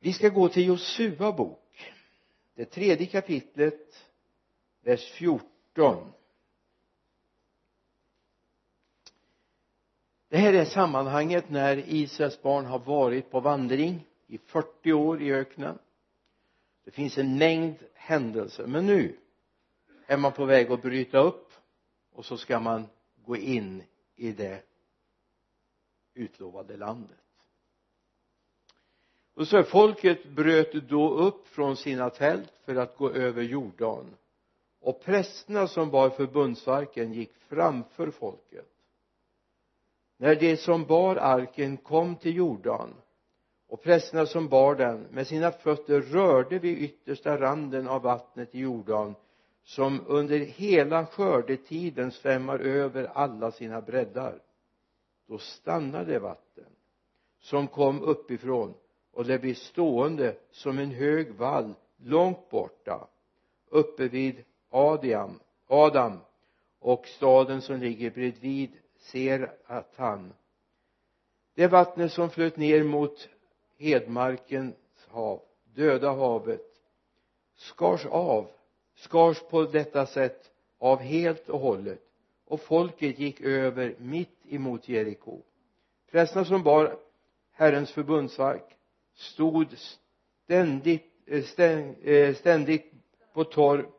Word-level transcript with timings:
vi 0.00 0.12
ska 0.12 0.28
gå 0.28 0.48
till 0.48 0.66
Josua 0.66 1.32
bok 1.32 1.92
det 2.54 2.64
tredje 2.64 3.06
kapitlet 3.06 4.04
vers 4.82 5.10
14 5.10 6.12
det 10.30 10.38
här 10.38 10.52
är 10.52 10.64
sammanhanget 10.64 11.50
när 11.50 11.84
Israels 11.88 12.42
barn 12.42 12.64
har 12.64 12.78
varit 12.78 13.30
på 13.30 13.40
vandring 13.40 14.06
i 14.26 14.38
40 14.38 14.92
år 14.92 15.22
i 15.22 15.32
öknen. 15.32 15.78
Det 16.84 16.90
finns 16.90 17.18
en 17.18 17.38
mängd 17.38 17.76
händelser. 17.94 18.66
Men 18.66 18.86
nu 18.86 19.16
är 20.06 20.16
man 20.16 20.32
på 20.32 20.44
väg 20.44 20.70
att 20.70 20.82
bryta 20.82 21.18
upp 21.18 21.52
och 22.12 22.24
så 22.24 22.36
ska 22.36 22.60
man 22.60 22.86
gå 23.24 23.36
in 23.36 23.82
i 24.16 24.32
det 24.32 24.62
utlovade 26.14 26.76
landet 26.76 27.19
och 29.40 29.48
så 29.48 29.62
folket 29.62 30.24
bröt 30.24 30.72
då 30.72 31.14
upp 31.14 31.48
från 31.48 31.76
sina 31.76 32.10
tält 32.10 32.52
för 32.64 32.76
att 32.76 32.96
gå 32.96 33.10
över 33.10 33.42
Jordan. 33.42 34.16
Och 34.80 35.00
prästerna 35.00 35.66
som 35.66 35.90
bar 35.90 36.10
förbundsarken 36.10 37.12
gick 37.12 37.32
framför 37.48 38.10
folket. 38.10 38.68
När 40.16 40.34
de 40.34 40.56
som 40.56 40.84
bar 40.84 41.16
arken 41.16 41.76
kom 41.76 42.16
till 42.16 42.36
Jordan 42.36 42.94
och 43.68 43.82
prästerna 43.82 44.26
som 44.26 44.48
bar 44.48 44.74
den 44.74 45.06
med 45.10 45.26
sina 45.26 45.52
fötter 45.52 46.00
rörde 46.00 46.58
vid 46.58 46.78
yttersta 46.78 47.40
randen 47.40 47.88
av 47.88 48.02
vattnet 48.02 48.54
i 48.54 48.58
Jordan 48.60 49.14
som 49.62 50.00
under 50.06 50.38
hela 50.38 51.06
skördetiden 51.06 52.10
svämmar 52.10 52.58
över 52.58 53.04
alla 53.04 53.50
sina 53.50 53.80
breddar 53.80 54.42
då 55.28 55.38
stannade 55.38 56.18
vatten 56.18 56.70
som 57.38 57.68
kom 57.68 58.02
uppifrån 58.02 58.74
och 59.12 59.24
det 59.24 59.38
blir 59.38 59.54
stående 59.54 60.36
som 60.50 60.78
en 60.78 60.90
hög 60.90 61.34
vall 61.34 61.74
långt 61.96 62.50
borta 62.50 63.08
uppe 63.68 64.08
vid 64.08 64.44
Adiam, 64.70 65.40
Adam. 65.66 66.18
Och 66.78 67.06
staden 67.06 67.62
som 67.62 67.80
ligger 67.80 68.10
bredvid 68.10 68.70
ser 68.98 69.52
att 69.66 69.92
han. 69.96 70.32
Det 71.54 71.66
vattnet 71.66 72.12
som 72.12 72.30
flöt 72.30 72.56
ner 72.56 72.82
mot 72.82 73.28
hedmarkens 73.78 74.74
hav 75.08 75.42
döda 75.64 76.12
havet 76.12 76.66
skars 77.56 78.06
av 78.06 78.50
skars 78.94 79.42
på 79.50 79.62
detta 79.62 80.06
sätt 80.06 80.50
av 80.78 80.98
helt 80.98 81.48
och 81.48 81.60
hållet. 81.60 82.02
Och 82.44 82.60
folket 82.60 83.18
gick 83.18 83.40
över 83.40 83.94
mitt 83.98 84.46
emot 84.48 84.88
Jeriko. 84.88 85.42
Prästerna 86.10 86.44
som 86.44 86.62
bar 86.62 86.96
Herrens 87.52 87.92
förbundsark 87.92 88.76
stod 89.20 89.78
ständigt 89.78 91.06
eh, 91.26 91.68
eh, 92.08 92.34
ständigt 92.34 92.92
på 93.32 93.44
torr 93.44 93.90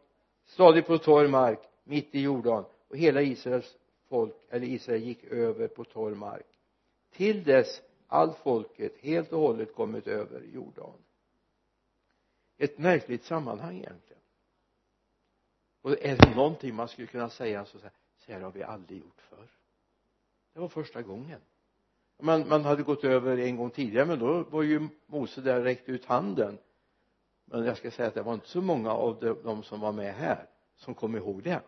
stadigt 0.45 0.87
på 0.87 0.97
torr 0.97 1.27
mark 1.27 1.59
mitt 1.83 2.15
i 2.15 2.21
Jordan. 2.21 2.65
Och 2.87 2.97
hela 2.97 3.21
Israels 3.21 3.77
folk 4.09 4.35
eller 4.49 4.67
Israel 4.67 5.03
gick 5.03 5.23
över 5.23 5.67
på 5.67 5.83
torr 5.83 6.15
mark. 6.15 6.45
Till 7.11 7.43
dess 7.43 7.81
allt 8.07 8.37
folket 8.37 8.97
helt 8.97 9.33
och 9.33 9.39
hållet 9.39 9.75
kommit 9.75 10.07
över 10.07 10.41
Jordan. 10.41 11.03
Ett 12.57 12.77
märkligt 12.77 13.23
sammanhang 13.23 13.77
egentligen. 13.77 14.21
Och 15.81 15.91
är 15.91 16.17
det 16.17 16.35
någonting 16.35 16.75
man 16.75 16.87
skulle 16.87 17.07
kunna 17.07 17.29
säga 17.29 17.65
så 17.65 17.79
här 17.79 17.91
så 18.17 18.31
här 18.31 18.41
har 18.41 18.51
vi 18.51 18.63
aldrig 18.63 18.99
gjort 18.99 19.21
förr? 19.21 19.47
Det 20.53 20.59
var 20.59 20.67
första 20.67 21.01
gången 21.01 21.41
man, 22.21 22.47
man 22.49 22.65
hade 22.65 22.83
gått 22.83 23.03
över 23.03 23.37
en 23.37 23.57
gång 23.57 23.69
tidigare 23.69 24.05
men 24.05 24.19
då 24.19 24.43
var 24.43 24.63
ju 24.63 24.87
Mose 25.05 25.41
där 25.41 25.57
och 25.57 25.63
räckte 25.63 25.91
ut 25.91 26.05
handen. 26.05 26.57
Men 27.45 27.65
jag 27.65 27.77
ska 27.77 27.91
säga 27.91 28.07
att 28.07 28.13
det 28.13 28.21
var 28.21 28.33
inte 28.33 28.47
så 28.47 28.61
många 28.61 28.91
av 28.91 29.19
de, 29.19 29.37
de 29.43 29.63
som 29.63 29.79
var 29.79 29.91
med 29.91 30.13
här 30.13 30.45
som 30.75 30.93
kom 30.95 31.15
ihåg 31.15 31.43
det. 31.43 31.61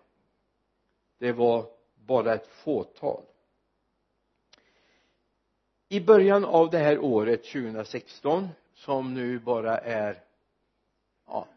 Det 1.18 1.32
var 1.32 1.66
bara 1.96 2.34
ett 2.34 2.48
fåtal. 2.48 3.24
I 5.90 6.00
början 6.00 6.46
av 6.46 6.70
det 6.70 6.78
här 6.78 7.00
året 7.00 7.44
2016 7.44 8.48
som 8.74 9.14
nu 9.14 9.40
bara 9.40 9.78
är 9.78 10.24
ja 11.28 11.48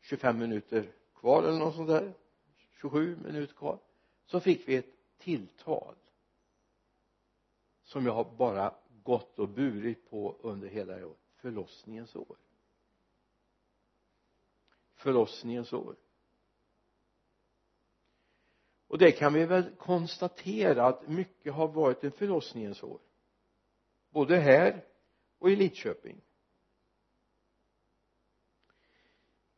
25 0.00 0.38
minuter 0.38 0.84
kvar 1.14 1.42
eller 1.42 1.58
något 1.58 1.74
sånt 1.74 1.88
där 1.88 2.12
27 2.80 3.18
minuter 3.24 3.54
kvar 3.54 3.78
så 4.26 4.40
fick 4.40 4.68
vi 4.68 4.76
ett 4.76 5.18
tilltal 5.18 5.94
som 7.88 8.06
jag 8.06 8.12
har 8.12 8.36
bara 8.36 8.74
gått 9.02 9.38
och 9.38 9.48
burit 9.48 10.10
på 10.10 10.36
under 10.40 10.68
hela 10.68 10.96
det 10.96 11.04
året. 11.04 11.18
Förlossningens 11.36 12.16
år. 12.16 12.36
Förlossningens 14.94 15.72
år. 15.72 15.96
Och 18.86 18.98
det 18.98 19.12
kan 19.12 19.32
vi 19.32 19.46
väl 19.46 19.74
konstatera 19.76 20.86
att 20.86 21.08
mycket 21.08 21.52
har 21.52 21.68
varit 21.68 22.04
en 22.04 22.12
förlossningens 22.12 22.82
år. 22.82 23.00
Både 24.10 24.36
här 24.36 24.84
och 25.38 25.50
i 25.50 25.56
Lidköping. 25.56 26.20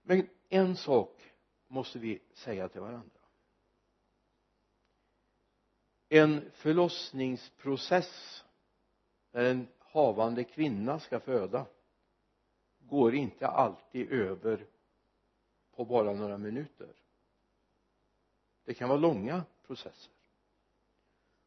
Men 0.02 0.28
en 0.48 0.76
sak 0.76 1.32
måste 1.66 1.98
vi 1.98 2.22
säga 2.32 2.68
till 2.68 2.80
varandra 2.80 3.19
en 6.12 6.50
förlossningsprocess 6.54 8.44
när 9.30 9.44
en 9.44 9.68
havande 9.78 10.44
kvinna 10.44 11.00
ska 11.00 11.20
föda 11.20 11.66
går 12.78 13.14
inte 13.14 13.46
alltid 13.46 14.12
över 14.12 14.66
på 15.76 15.84
bara 15.84 16.12
några 16.12 16.38
minuter. 16.38 16.88
Det 18.64 18.74
kan 18.74 18.88
vara 18.88 18.98
långa 18.98 19.44
processer. 19.66 20.12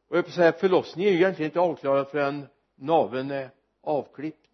Och 0.08 0.16
jag 0.16 0.22
vill 0.22 0.32
säga 0.32 0.52
förlossningen 0.52 1.08
är 1.08 1.12
ju 1.12 1.18
egentligen 1.18 1.50
inte 1.50 1.60
avklarad 1.60 2.08
förrän 2.08 2.46
naveln 2.74 3.30
är 3.30 3.50
avklippt 3.80 4.50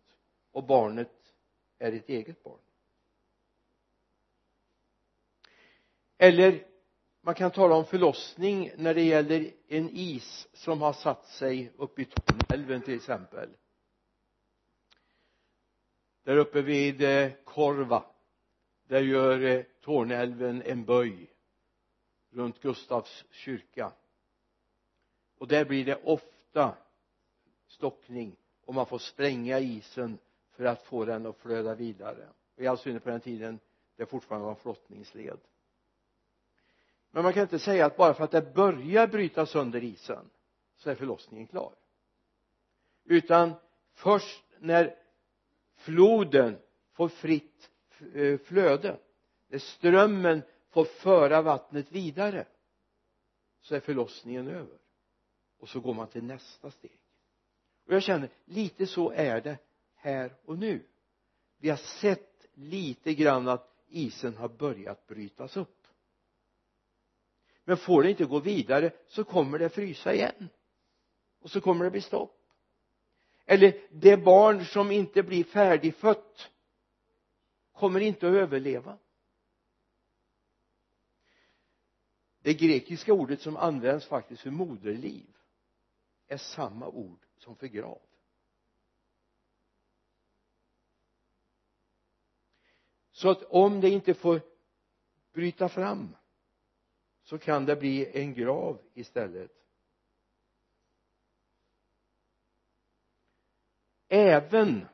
och 0.53 0.65
barnet 0.65 1.35
är 1.79 1.93
ett 1.93 2.09
eget 2.09 2.43
barn. 2.43 2.61
Eller 6.19 6.70
man 7.21 7.35
kan 7.35 7.51
tala 7.51 7.75
om 7.75 7.85
förlossning 7.85 8.73
när 8.77 8.95
det 8.95 9.03
gäller 9.03 9.53
en 9.69 9.91
is 9.91 10.49
som 10.53 10.83
har 10.83 10.93
satt 10.93 11.27
sig 11.27 11.73
uppe 11.77 12.03
i 12.03 12.05
Torneälven 12.05 12.83
till 12.83 12.95
exempel. 12.95 13.51
Där 16.23 16.37
uppe 16.37 16.63
vid 16.63 17.03
eh, 17.03 17.33
Korva 17.45 18.05
där 18.91 19.01
gör 19.01 19.41
eh, 19.41 19.63
Torneälven 19.81 20.63
en 20.63 20.85
böj 20.85 21.31
runt 22.31 22.61
Gustavs 22.61 23.25
kyrka. 23.31 23.93
Och 25.39 25.49
där 25.49 25.65
blir 25.65 25.85
det 25.85 26.05
ofta 26.05 26.77
stockning 27.67 28.37
och 28.65 28.75
man 28.75 28.87
får 28.87 28.99
spränga 28.99 29.59
isen 29.59 30.19
för 30.51 30.65
att 30.65 30.83
få 30.83 31.05
den 31.05 31.27
att 31.27 31.37
flöda 31.37 31.75
vidare. 31.75 32.29
Och 32.57 32.63
i 32.63 32.67
all 32.67 32.79
synnerhet 32.79 33.05
på 33.05 33.11
den 33.11 33.21
tiden 33.21 33.61
det 33.97 34.07
fortfarande 34.07 34.47
var 34.47 34.55
flottningsled 34.55 35.41
men 37.11 37.23
man 37.23 37.33
kan 37.33 37.43
inte 37.43 37.59
säga 37.59 37.87
att 37.87 37.97
bara 37.97 38.15
för 38.15 38.25
att 38.25 38.31
det 38.31 38.55
börjar 38.55 39.07
bryta 39.07 39.47
sönder 39.47 39.85
isen 39.85 40.31
så 40.77 40.91
är 40.91 40.95
förlossningen 40.95 41.47
klar. 41.47 41.75
Utan 43.05 43.53
först 43.95 44.45
när 44.59 44.97
floden 45.77 46.59
får 46.93 47.09
fritt 47.09 47.71
eh, 48.15 48.39
flöde 48.39 48.99
när 49.49 49.59
strömmen 49.59 50.43
får 50.69 50.85
föra 50.85 51.43
vattnet 51.43 51.93
vidare 51.93 52.47
så 53.61 53.75
är 53.75 53.81
förlossningen 53.81 54.49
över. 54.49 54.79
Och 55.59 55.69
så 55.69 55.81
går 55.81 55.95
man 55.95 56.07
till 56.07 56.25
nästa 56.25 56.71
steg. 56.71 57.01
Och 57.87 57.95
jag 57.95 58.03
känner 58.03 58.29
lite 58.45 58.87
så 58.87 59.11
är 59.11 59.41
det 59.41 59.59
här 59.95 60.35
och 60.45 60.59
nu. 60.59 60.87
Vi 61.59 61.69
har 61.69 61.77
sett 61.77 62.47
lite 62.55 63.15
grann 63.15 63.49
att 63.49 63.85
isen 63.89 64.37
har 64.37 64.49
börjat 64.49 65.07
brytas 65.07 65.57
upp 65.57 65.80
men 67.71 67.77
får 67.77 68.03
det 68.03 68.11
inte 68.11 68.25
gå 68.25 68.41
vidare 68.41 68.93
så 69.07 69.25
kommer 69.25 69.59
det 69.59 69.69
frysa 69.69 70.15
igen. 70.15 70.49
Och 71.41 71.51
så 71.51 71.61
kommer 71.61 71.85
det 71.85 71.91
bli 71.91 72.01
stopp. 72.01 72.41
Eller 73.45 73.81
det 73.91 74.17
barn 74.17 74.65
som 74.65 74.91
inte 74.91 75.23
blir 75.23 75.45
färdigfött 75.45 76.51
kommer 77.73 78.01
inte 78.01 78.29
att 78.29 78.35
överleva. 78.35 78.99
Det 82.43 82.55
grekiska 82.55 83.13
ordet 83.13 83.41
som 83.41 83.57
används 83.57 84.07
faktiskt 84.07 84.43
för 84.43 84.51
moderliv 84.51 85.37
är 86.27 86.37
samma 86.37 86.89
ord 86.89 87.27
som 87.39 87.57
för 87.57 87.67
grav. 87.67 88.01
Så 93.13 93.31
att 93.31 93.43
om 93.43 93.81
det 93.81 93.89
inte 93.91 94.15
får 94.15 94.41
bryta 95.33 95.69
fram 95.69 96.17
så 97.23 97.39
kan 97.39 97.67
det 97.67 97.77
bli 97.77 98.21
en 98.23 98.35
grav 98.35 98.81
istället. 98.95 99.51
Även 104.09 104.87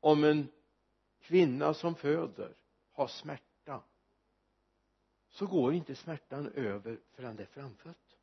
om 0.00 0.24
en 0.24 0.48
kvinna 1.20 1.74
som 1.74 1.94
föder 1.94 2.56
har 2.92 3.06
smärta 3.06 3.82
så 5.28 5.46
går 5.46 5.74
inte 5.74 5.94
smärtan 5.94 6.52
över 6.52 7.00
förrän 7.12 7.36
det 7.36 7.42
är 7.42 7.46
framfött. 7.46 8.16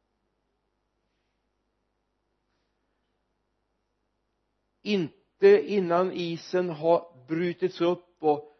Inte 4.81 5.71
innan 5.71 6.11
isen 6.11 6.69
har 6.69 7.25
brutits 7.27 7.81
upp 7.81 8.23
och 8.23 8.57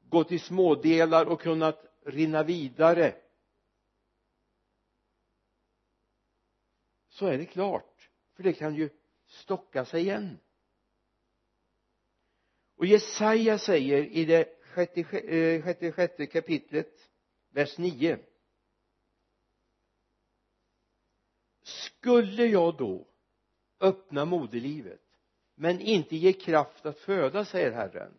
gått 0.00 0.32
i 0.32 0.38
smådelar 0.38 1.26
och 1.26 1.40
kunnat 1.40 1.84
rinna 2.04 2.42
vidare 2.42 3.14
så 7.20 7.26
är 7.26 7.38
det 7.38 7.46
klart 7.46 8.10
för 8.36 8.42
det 8.42 8.52
kan 8.52 8.74
ju 8.74 8.90
stocka 9.26 9.84
sig 9.84 10.00
igen. 10.00 10.38
Och 12.76 12.86
Jesaja 12.86 13.58
säger 13.58 14.02
i 14.02 14.24
det 14.24 14.58
sjätte, 14.62 15.00
eh, 15.00 15.62
sjätte, 15.62 15.92
sjätte 15.92 16.26
kapitlet 16.26 17.10
vers 17.50 17.78
9 17.78 18.18
skulle 21.62 22.46
jag 22.46 22.76
då 22.76 23.08
öppna 23.80 24.24
moderlivet 24.24 25.04
men 25.54 25.80
inte 25.80 26.16
ge 26.16 26.32
kraft 26.32 26.86
att 26.86 26.98
föda 26.98 27.44
säger 27.44 27.72
Herren? 27.72 28.18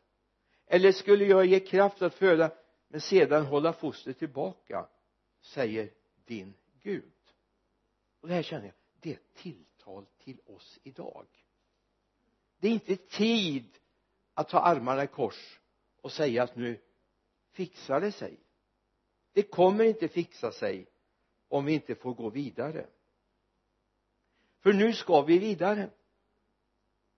Eller 0.66 0.92
skulle 0.92 1.26
jag 1.26 1.46
ge 1.46 1.60
kraft 1.60 2.02
att 2.02 2.16
föda 2.16 2.52
men 2.88 3.02
sedan 3.02 3.46
hålla 3.46 3.74
fostret 3.74 4.20
tillbaka 4.20 4.90
säger 5.42 5.94
din 6.26 6.54
Gud? 6.82 7.14
Och 8.22 8.28
det 8.28 8.34
här 8.34 8.44
känner 8.44 8.66
jag 8.66 8.81
det 9.02 9.10
är 9.10 9.14
ett 9.14 9.34
tilltal 9.34 10.06
till 10.18 10.40
oss 10.46 10.80
idag. 10.84 11.28
Det 12.60 12.68
är 12.68 12.72
inte 12.72 12.96
tid 12.96 13.80
att 14.34 14.50
ta 14.50 14.60
armarna 14.60 15.04
i 15.04 15.08
kors 15.08 15.60
och 16.02 16.12
säga 16.12 16.44
att 16.44 16.56
nu 16.56 16.82
fixar 17.52 18.02
det 18.02 18.12
sig. 18.12 18.40
Det 19.34 19.44
kommer 19.44 19.84
inte 19.84 20.08
fixa 20.08 20.52
sig 20.52 20.88
om 21.48 21.66
vi 21.66 21.74
inte 21.74 21.96
får 21.96 22.14
gå 22.14 22.30
vidare. 22.30 22.88
För 24.60 24.74
nu 24.74 24.94
ska 24.94 25.22
vi 25.22 25.40
vidare. 25.40 25.90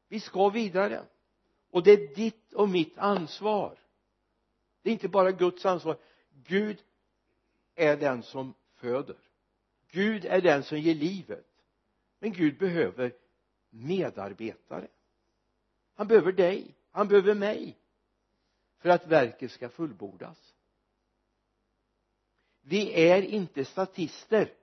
Vi 0.08 0.20
ska 0.20 0.50
vidare. 0.50 1.06
Och 1.70 1.84
det 1.84 1.92
är 1.92 2.16
ditt 2.16 2.54
och 2.54 2.70
mitt 2.70 2.98
ansvar. 2.98 3.80
Det 4.82 4.90
är 4.90 4.94
inte 4.94 5.08
bara 5.08 5.32
Guds 5.32 5.66
ansvar. 5.66 5.98
Gud 6.30 6.84
är 7.76 7.98
den 7.98 8.24
som 8.24 8.54
föder. 8.74 9.18
Gud 9.92 10.26
är 10.26 10.42
den 10.42 10.64
som 10.64 10.80
ger 10.80 10.96
livet 10.96 11.53
men 12.24 12.34
Gud 12.34 12.58
behöver 12.58 13.16
medarbetare. 13.70 14.88
Han 15.94 16.08
behöver 16.08 16.31
dig. 16.31 16.75
Han 16.92 17.08
behöver 17.08 17.36
mig. 17.36 17.78
För 18.78 18.90
att 18.90 19.08
verket 19.08 19.52
ska 19.52 19.70
fullbordas. 19.70 20.56
Vi 22.62 23.10
är 23.10 23.22
inte 23.22 23.66
statister. 23.66 24.54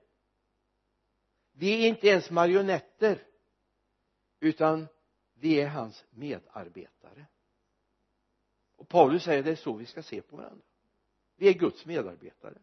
Vi 1.51 1.83
är 1.83 1.87
inte 1.87 2.07
ens 2.07 2.29
marionetter. 2.31 3.27
Utan 4.39 4.87
vi 5.33 5.61
är 5.61 5.67
hans 5.67 6.05
medarbetare. 6.09 7.25
Och 8.75 8.89
Paulus 8.89 9.23
säger 9.23 9.43
det 9.43 9.51
är 9.51 9.55
så 9.55 9.73
vi 9.73 9.85
ska 9.85 10.03
se 10.03 10.21
på 10.21 10.35
varandra. 10.37 10.65
Vi 11.35 11.47
är 11.47 11.53
Guds 11.53 11.85
medarbetare. 11.85 12.57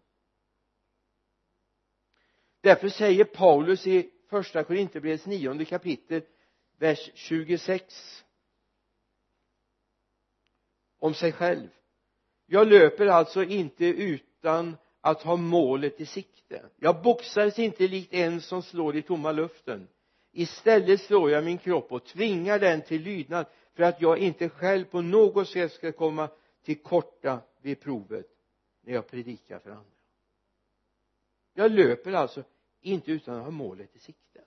Därför 2.60 2.88
säger 2.88 3.24
Paulus 3.24 3.86
i 3.86 4.17
första 4.28 4.64
Korinthierbrevets 4.64 5.26
nionde 5.26 5.64
kapitel 5.64 6.22
vers 6.78 7.10
26 7.14 8.24
om 10.98 11.14
sig 11.14 11.32
själv. 11.32 11.68
Jag 12.46 12.66
löper 12.66 13.06
alltså 13.06 13.44
inte 13.44 13.86
utan 13.86 14.76
att 15.00 15.22
ha 15.22 15.36
målet 15.36 16.00
i 16.00 16.06
sikte. 16.06 16.68
Jag 16.76 17.02
boxas 17.02 17.58
inte 17.58 17.88
likt 17.88 18.14
en 18.14 18.40
som 18.40 18.62
slår 18.62 18.96
i 18.96 19.02
tomma 19.02 19.32
luften. 19.32 19.88
Istället 20.32 21.00
slår 21.00 21.30
jag 21.30 21.44
min 21.44 21.58
kropp 21.58 21.92
och 21.92 22.04
tvingar 22.04 22.58
den 22.58 22.82
till 22.82 23.02
lydnad 23.02 23.46
för 23.74 23.82
att 23.82 24.02
jag 24.02 24.18
inte 24.18 24.48
själv 24.48 24.84
på 24.84 25.00
något 25.00 25.48
sätt 25.48 25.72
ska 25.72 25.92
komma 25.92 26.28
till 26.64 26.82
korta 26.82 27.40
vid 27.62 27.80
provet 27.80 28.26
när 28.82 28.94
jag 28.94 29.08
predikar 29.08 29.58
för 29.58 29.70
andra. 29.70 29.90
Jag 31.54 31.72
löper 31.72 32.12
alltså 32.12 32.44
inte 32.80 33.12
utan 33.12 33.36
att 33.36 33.44
ha 33.44 33.50
målet 33.50 33.96
i 33.96 33.98
sikte. 33.98 34.44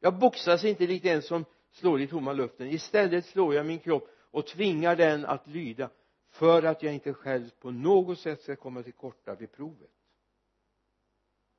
Jag 0.00 0.18
boxas 0.18 0.64
inte 0.64 0.86
likt 0.86 1.04
en 1.04 1.22
som 1.22 1.44
slår 1.70 2.00
i 2.00 2.08
tomma 2.08 2.32
luften. 2.32 2.68
Istället 2.68 3.26
slår 3.26 3.54
jag 3.54 3.66
min 3.66 3.78
kropp 3.78 4.08
och 4.30 4.46
tvingar 4.46 4.96
den 4.96 5.24
att 5.24 5.46
lyda 5.46 5.90
för 6.28 6.62
att 6.62 6.82
jag 6.82 6.94
inte 6.94 7.14
själv 7.14 7.50
på 7.50 7.70
något 7.70 8.18
sätt 8.18 8.42
ska 8.42 8.56
komma 8.56 8.82
till 8.82 8.92
korta 8.92 9.34
vid 9.34 9.52
provet. 9.52 9.90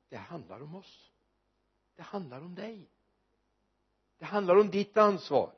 Det 0.08 0.16
handlar 0.16 0.60
om 0.62 0.74
oss. 0.74 1.12
Det 1.96 2.02
handlar 2.02 2.40
om 2.40 2.54
dig. 2.54 2.90
Det 4.18 4.24
handlar 4.24 4.56
om 4.56 4.70
ditt 4.70 4.96
ansvar. 4.96 5.54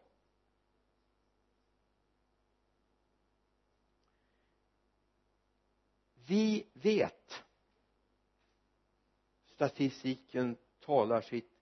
Vi 6.14 6.70
vet 6.73 7.44
statistiken 9.60 10.56
talar 10.78 11.20
sitt 11.20 11.52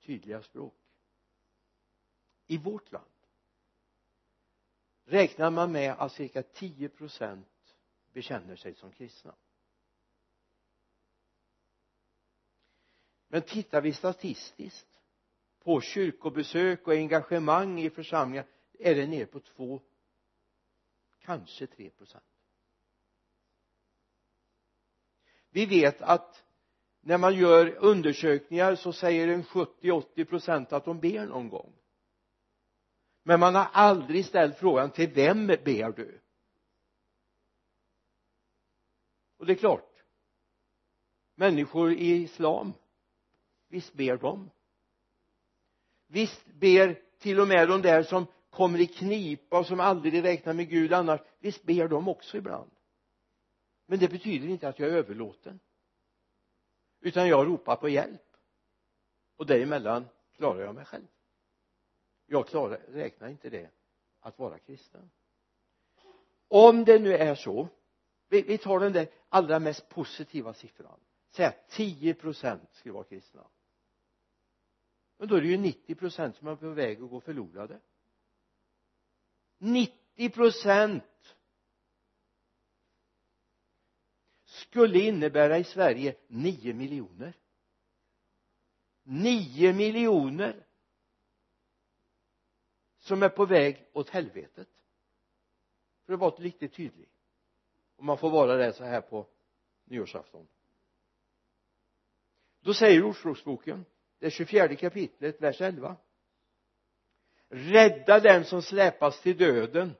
tydliga 0.00 0.42
språk. 0.42 0.74
I 2.46 2.58
vårt 2.58 2.92
land 2.92 3.10
räknar 5.04 5.50
man 5.50 5.72
med 5.72 5.92
att 5.92 6.12
cirka 6.12 6.42
10 6.42 6.88
procent 6.88 7.76
bekänner 8.12 8.56
sig 8.56 8.74
som 8.74 8.92
kristna. 8.92 9.34
Men 13.28 13.42
tittar 13.42 13.80
vi 13.80 13.92
statistiskt 13.92 15.00
på 15.58 15.80
kyrkobesök 15.80 16.86
och 16.86 16.94
engagemang 16.94 17.80
i 17.80 17.90
församlingar 17.90 18.46
är 18.72 18.94
det 18.94 19.06
ner 19.06 19.26
på 19.26 19.40
två 19.40 19.82
kanske 21.18 21.66
tre 21.66 21.90
procent. 21.90 22.24
Vi 25.50 25.66
vet 25.66 26.02
att 26.02 26.47
när 27.00 27.18
man 27.18 27.34
gör 27.34 27.76
undersökningar 27.78 28.74
så 28.74 28.92
säger 28.92 29.28
en 29.28 29.44
70-80 29.44 30.24
procent 30.24 30.72
att 30.72 30.84
de 30.84 31.00
ber 31.00 31.26
någon 31.26 31.48
gång. 31.48 31.72
Men 33.22 33.40
man 33.40 33.54
har 33.54 33.68
aldrig 33.72 34.26
ställt 34.26 34.58
frågan 34.58 34.90
till 34.90 35.10
vem 35.10 35.46
ber 35.46 35.92
du? 35.92 36.20
Och 39.38 39.46
det 39.46 39.52
är 39.52 39.56
klart 39.56 39.88
människor 41.38 41.92
i 41.92 42.22
islam 42.22 42.72
visst 43.68 43.94
ber 43.94 44.16
de. 44.16 44.50
Visst 46.06 46.46
ber 46.46 47.02
till 47.18 47.40
och 47.40 47.48
med 47.48 47.68
de 47.68 47.82
där 47.82 48.02
som 48.02 48.26
kommer 48.50 48.80
i 48.80 48.86
knipa 48.86 49.58
och 49.58 49.66
som 49.66 49.80
aldrig 49.80 50.24
räknar 50.24 50.52
med 50.52 50.68
Gud 50.68 50.92
annars 50.92 51.20
visst 51.40 51.62
ber 51.62 51.88
de 51.88 52.08
också 52.08 52.36
ibland. 52.36 52.70
Men 53.86 53.98
det 53.98 54.08
betyder 54.08 54.48
inte 54.48 54.68
att 54.68 54.78
jag 54.78 54.88
är 54.88 54.92
överlåten 54.92 55.60
utan 57.00 57.28
jag 57.28 57.46
ropar 57.46 57.76
på 57.76 57.88
hjälp. 57.88 58.22
Och 59.36 59.46
däremellan 59.46 60.08
klarar 60.32 60.60
jag 60.60 60.74
mig 60.74 60.84
själv. 60.84 61.06
Jag 62.26 62.48
klarar, 62.48 62.78
räknar 62.88 63.28
inte 63.28 63.50
det 63.50 63.70
att 64.20 64.38
vara 64.38 64.58
kristen. 64.58 65.10
Om 66.48 66.84
det 66.84 66.98
nu 66.98 67.14
är 67.14 67.34
så 67.34 67.68
vi, 68.28 68.42
vi 68.42 68.58
tar 68.58 68.80
den 68.80 68.92
där 68.92 69.08
allra 69.28 69.58
mest 69.58 69.88
positiva 69.88 70.54
siffran. 70.54 71.00
Säg 71.30 71.46
att 71.46 71.68
10 71.68 72.14
procent 72.14 72.68
skulle 72.72 72.92
vara 72.92 73.04
kristna. 73.04 73.46
Men 75.16 75.28
då 75.28 75.36
är 75.36 75.40
det 75.40 75.48
ju 75.48 75.58
90 75.58 75.94
procent 75.94 76.36
som 76.36 76.48
är 76.48 76.56
på 76.56 76.68
väg 76.68 77.02
att 77.02 77.10
gå 77.10 77.20
förlorade. 77.20 77.80
90 79.58 80.30
procent 80.30 81.04
skulle 84.58 84.98
innebära 84.98 85.58
i 85.58 85.64
Sverige 85.64 86.16
nio 86.26 86.74
miljoner. 86.74 87.32
Nio 89.02 89.72
miljoner 89.72 90.66
som 92.98 93.22
är 93.22 93.28
på 93.28 93.46
väg 93.46 93.86
åt 93.92 94.10
helvetet. 94.10 94.68
För 96.06 96.12
att 96.12 96.20
vara 96.20 96.34
riktigt 96.34 96.74
tydlig. 96.74 97.08
Om 97.96 98.06
man 98.06 98.18
får 98.18 98.30
vara 98.30 98.56
det 98.56 98.72
så 98.72 98.84
här 98.84 99.00
på 99.00 99.26
nyårsafton. 99.84 100.48
Då 102.60 102.74
säger 102.74 103.02
ordspråksboken 103.02 103.84
det 104.18 104.30
24 104.30 104.76
kapitlet 104.76 105.40
vers 105.40 105.60
11 105.60 105.96
rädda 107.48 108.20
den 108.20 108.44
som 108.44 108.62
släpas 108.62 109.22
till 109.22 109.36
döden 109.36 109.94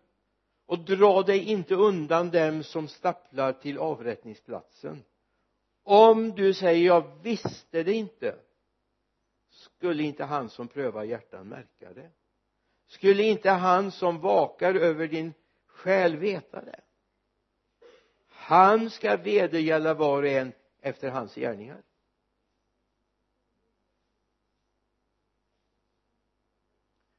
och 0.68 0.78
dra 0.78 1.22
dig 1.22 1.50
inte 1.50 1.74
undan 1.74 2.30
dem 2.30 2.62
som 2.62 2.88
stapplar 2.88 3.52
till 3.52 3.78
avrättningsplatsen. 3.78 5.04
Om 5.82 6.30
du 6.30 6.54
säger 6.54 6.86
jag 6.86 7.22
visste 7.22 7.82
det 7.82 7.92
inte. 7.92 8.36
Skulle 9.50 10.02
inte 10.02 10.24
han 10.24 10.48
som 10.48 10.68
prövar 10.68 11.04
hjärtan 11.04 11.48
märka 11.48 11.92
det? 11.92 12.10
Skulle 12.86 13.22
inte 13.22 13.50
han 13.50 13.90
som 13.90 14.20
vakar 14.20 14.74
över 14.74 15.08
din 15.08 15.34
själ 15.66 16.16
veta 16.16 16.64
det? 16.64 16.80
Han 18.28 18.90
ska 18.90 19.16
vedergälla 19.16 19.94
var 19.94 20.22
och 20.22 20.28
en 20.28 20.52
efter 20.80 21.10
hans 21.10 21.34
gärningar. 21.34 21.82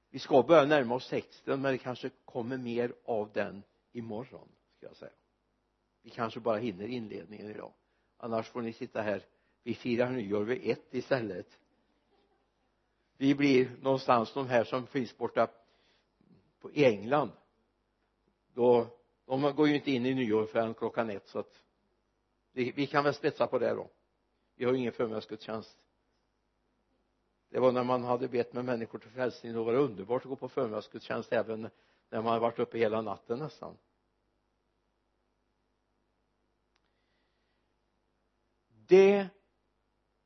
Vi 0.09 0.19
ska 0.19 0.43
börja 0.43 0.65
närma 0.65 0.95
oss 0.95 1.09
texten 1.09 1.61
men 1.61 1.71
det 1.71 1.77
kanske 1.77 2.09
kommer 2.25 2.57
mer 2.57 2.93
av 3.05 3.31
den 3.33 3.63
imorgon 3.91 4.47
ska 4.77 4.85
jag 4.85 4.95
säga. 4.95 5.11
Vi 6.01 6.09
kanske 6.09 6.39
bara 6.39 6.57
hinner 6.57 6.87
inledningen 6.87 7.49
idag. 7.49 7.73
Annars 8.17 8.49
får 8.49 8.61
ni 8.61 8.73
sitta 8.73 9.01
här. 9.01 9.25
Vi 9.63 9.75
firar 9.75 10.09
nyår 10.11 10.43
vid 10.43 10.71
ett 10.71 10.93
istället. 10.93 11.59
Vi 13.17 13.35
blir 13.35 13.71
någonstans 13.81 14.33
de 14.33 14.47
här 14.47 14.63
som 14.63 14.87
finns 14.87 15.17
borta 15.17 15.47
på 16.59 16.71
England. 16.73 17.31
Då 18.53 18.87
de 19.25 19.55
går 19.55 19.67
ju 19.67 19.75
inte 19.75 19.91
in 19.91 20.05
i 20.05 20.13
nyår 20.13 20.45
förrän 20.45 20.73
klockan 20.73 21.09
ett 21.09 21.27
så 21.27 21.39
att 21.39 21.63
vi 22.51 22.87
kan 22.87 23.03
väl 23.03 23.13
spetsa 23.13 23.47
på 23.47 23.59
det 23.59 23.69
då. 23.69 23.89
Vi 24.55 24.65
har 24.65 24.73
ju 24.73 24.79
ingen 24.79 24.91
förmiddagsgudstjänst 24.91 25.77
det 27.49 27.59
var 27.59 27.71
när 27.71 27.83
man 27.83 28.03
hade 28.03 28.27
bett 28.27 28.53
med 28.53 28.65
människor 28.65 28.99
till 28.99 29.09
frälsning. 29.11 29.53
Då 29.53 29.63
var 29.63 29.73
det 29.73 29.79
underbart 29.79 30.21
att 30.21 30.29
gå 30.29 30.35
på 30.35 30.49
förmiddagsgudstjänst 30.49 31.33
även 31.33 31.61
när 32.09 32.21
man 32.21 32.25
hade 32.25 32.39
varit 32.39 32.59
uppe 32.59 32.77
hela 32.77 33.01
natten 33.01 33.39
nästan. 33.39 33.77
Det 38.87 39.29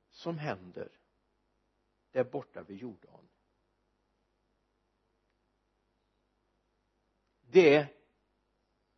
som 0.10 0.38
händer 0.38 0.90
där 2.12 2.24
borta 2.24 2.64
vid 2.64 2.78
Jordan. 2.78 3.30
Det 7.42 7.76
är 7.76 7.94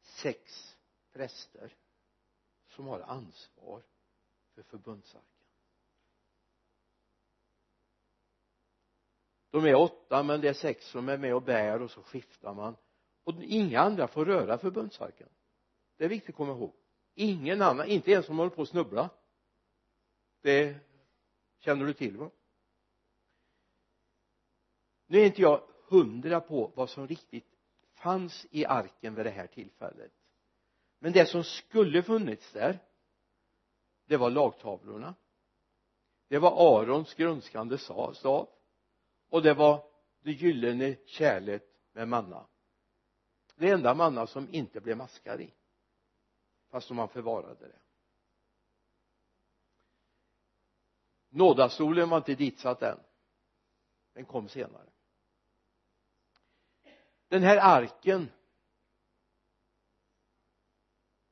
sex 0.02 0.76
präster 1.12 1.76
som 2.68 2.88
har 2.88 3.00
ansvar 3.00 3.84
för 4.54 4.64
förbundsarken 4.64 5.35
de 9.56 9.66
är 9.66 9.76
åtta 9.76 10.24
men 10.24 10.42
det 10.42 10.50
är 10.50 10.54
sex 10.54 10.88
som 10.88 11.10
är 11.10 11.18
med 11.18 11.36
och 11.36 11.42
bär 11.42 11.82
och 11.82 11.92
så 11.92 12.02
skiftar 12.02 12.54
man. 12.54 12.76
Och 13.24 13.34
inga 13.44 13.80
andra 13.80 14.08
får 14.08 14.26
röra 14.26 14.58
förbundsarken. 14.58 15.30
Det 15.98 16.06
är 16.06 16.10
viktigt 16.10 16.30
att 16.30 16.36
komma 16.36 16.52
ihåg. 16.52 16.74
Ingen 17.14 17.62
annan, 17.62 17.88
inte 17.88 18.12
ens 18.12 18.30
om 18.30 18.36
man 18.36 18.44
håller 18.44 18.56
på 18.56 18.62
att 18.62 18.70
snubbla. 18.70 19.10
Det 20.42 20.76
känner 21.60 21.86
du 21.86 21.94
till 21.94 22.18
va? 22.18 22.30
Nu 25.08 25.20
är 25.20 25.26
inte 25.26 25.42
jag 25.42 25.62
hundra 25.88 26.42
på 26.42 26.72
vad 26.76 26.90
som 26.90 27.08
riktigt 27.08 27.48
fanns 27.94 28.46
i 28.52 28.66
arken 28.66 29.16
vid 29.16 29.26
det 29.26 29.30
här 29.30 29.48
tillfället. 29.48 30.12
Men 31.00 31.12
det 31.12 31.26
som 31.26 31.44
skulle 31.44 32.04
funnits 32.04 32.52
där 32.52 32.80
det 34.06 34.18
var 34.18 34.30
lagtavlorna. 34.30 35.16
Det 36.28 36.40
var 36.40 36.82
Arons 36.82 37.14
grönskande 37.14 37.78
stav 37.78 38.50
och 39.36 39.42
det 39.42 39.54
var 39.54 39.92
det 40.22 40.32
gyllene 40.32 40.96
kärlet 41.06 41.64
med 41.92 42.08
manna. 42.08 42.48
Det 43.56 43.70
enda 43.70 43.94
manna 43.94 44.28
som 44.28 44.54
inte 44.54 44.82
blev 44.82 44.98
maskar 44.98 45.42
i 45.42 45.54
fast 46.70 46.90
man 46.90 47.10
förvarade 47.10 47.68
det. 47.68 47.80
Nådastolen 51.30 52.10
var 52.10 52.18
inte 52.18 52.36
ditsatt 52.36 52.82
än. 52.82 53.00
Den 54.14 54.26
kom 54.26 54.50
senare. 54.50 54.90
Den 57.28 57.44
här 57.44 57.58
arken 57.58 58.32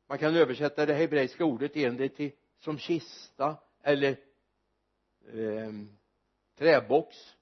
man 0.05 0.17
kan 0.17 0.35
översätta 0.35 0.85
det 0.85 0.93
hebreiska 0.93 1.45
ordet 1.45 1.75
enligt 1.75 2.15
till 2.15 2.31
som 2.57 2.77
kista 2.77 3.57
eller 3.81 4.19
eh, 5.27 5.71
träbox 6.55 7.35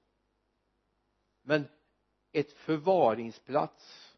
men 1.42 1.68
ett 2.32 2.52
förvaringsplats 2.52 4.16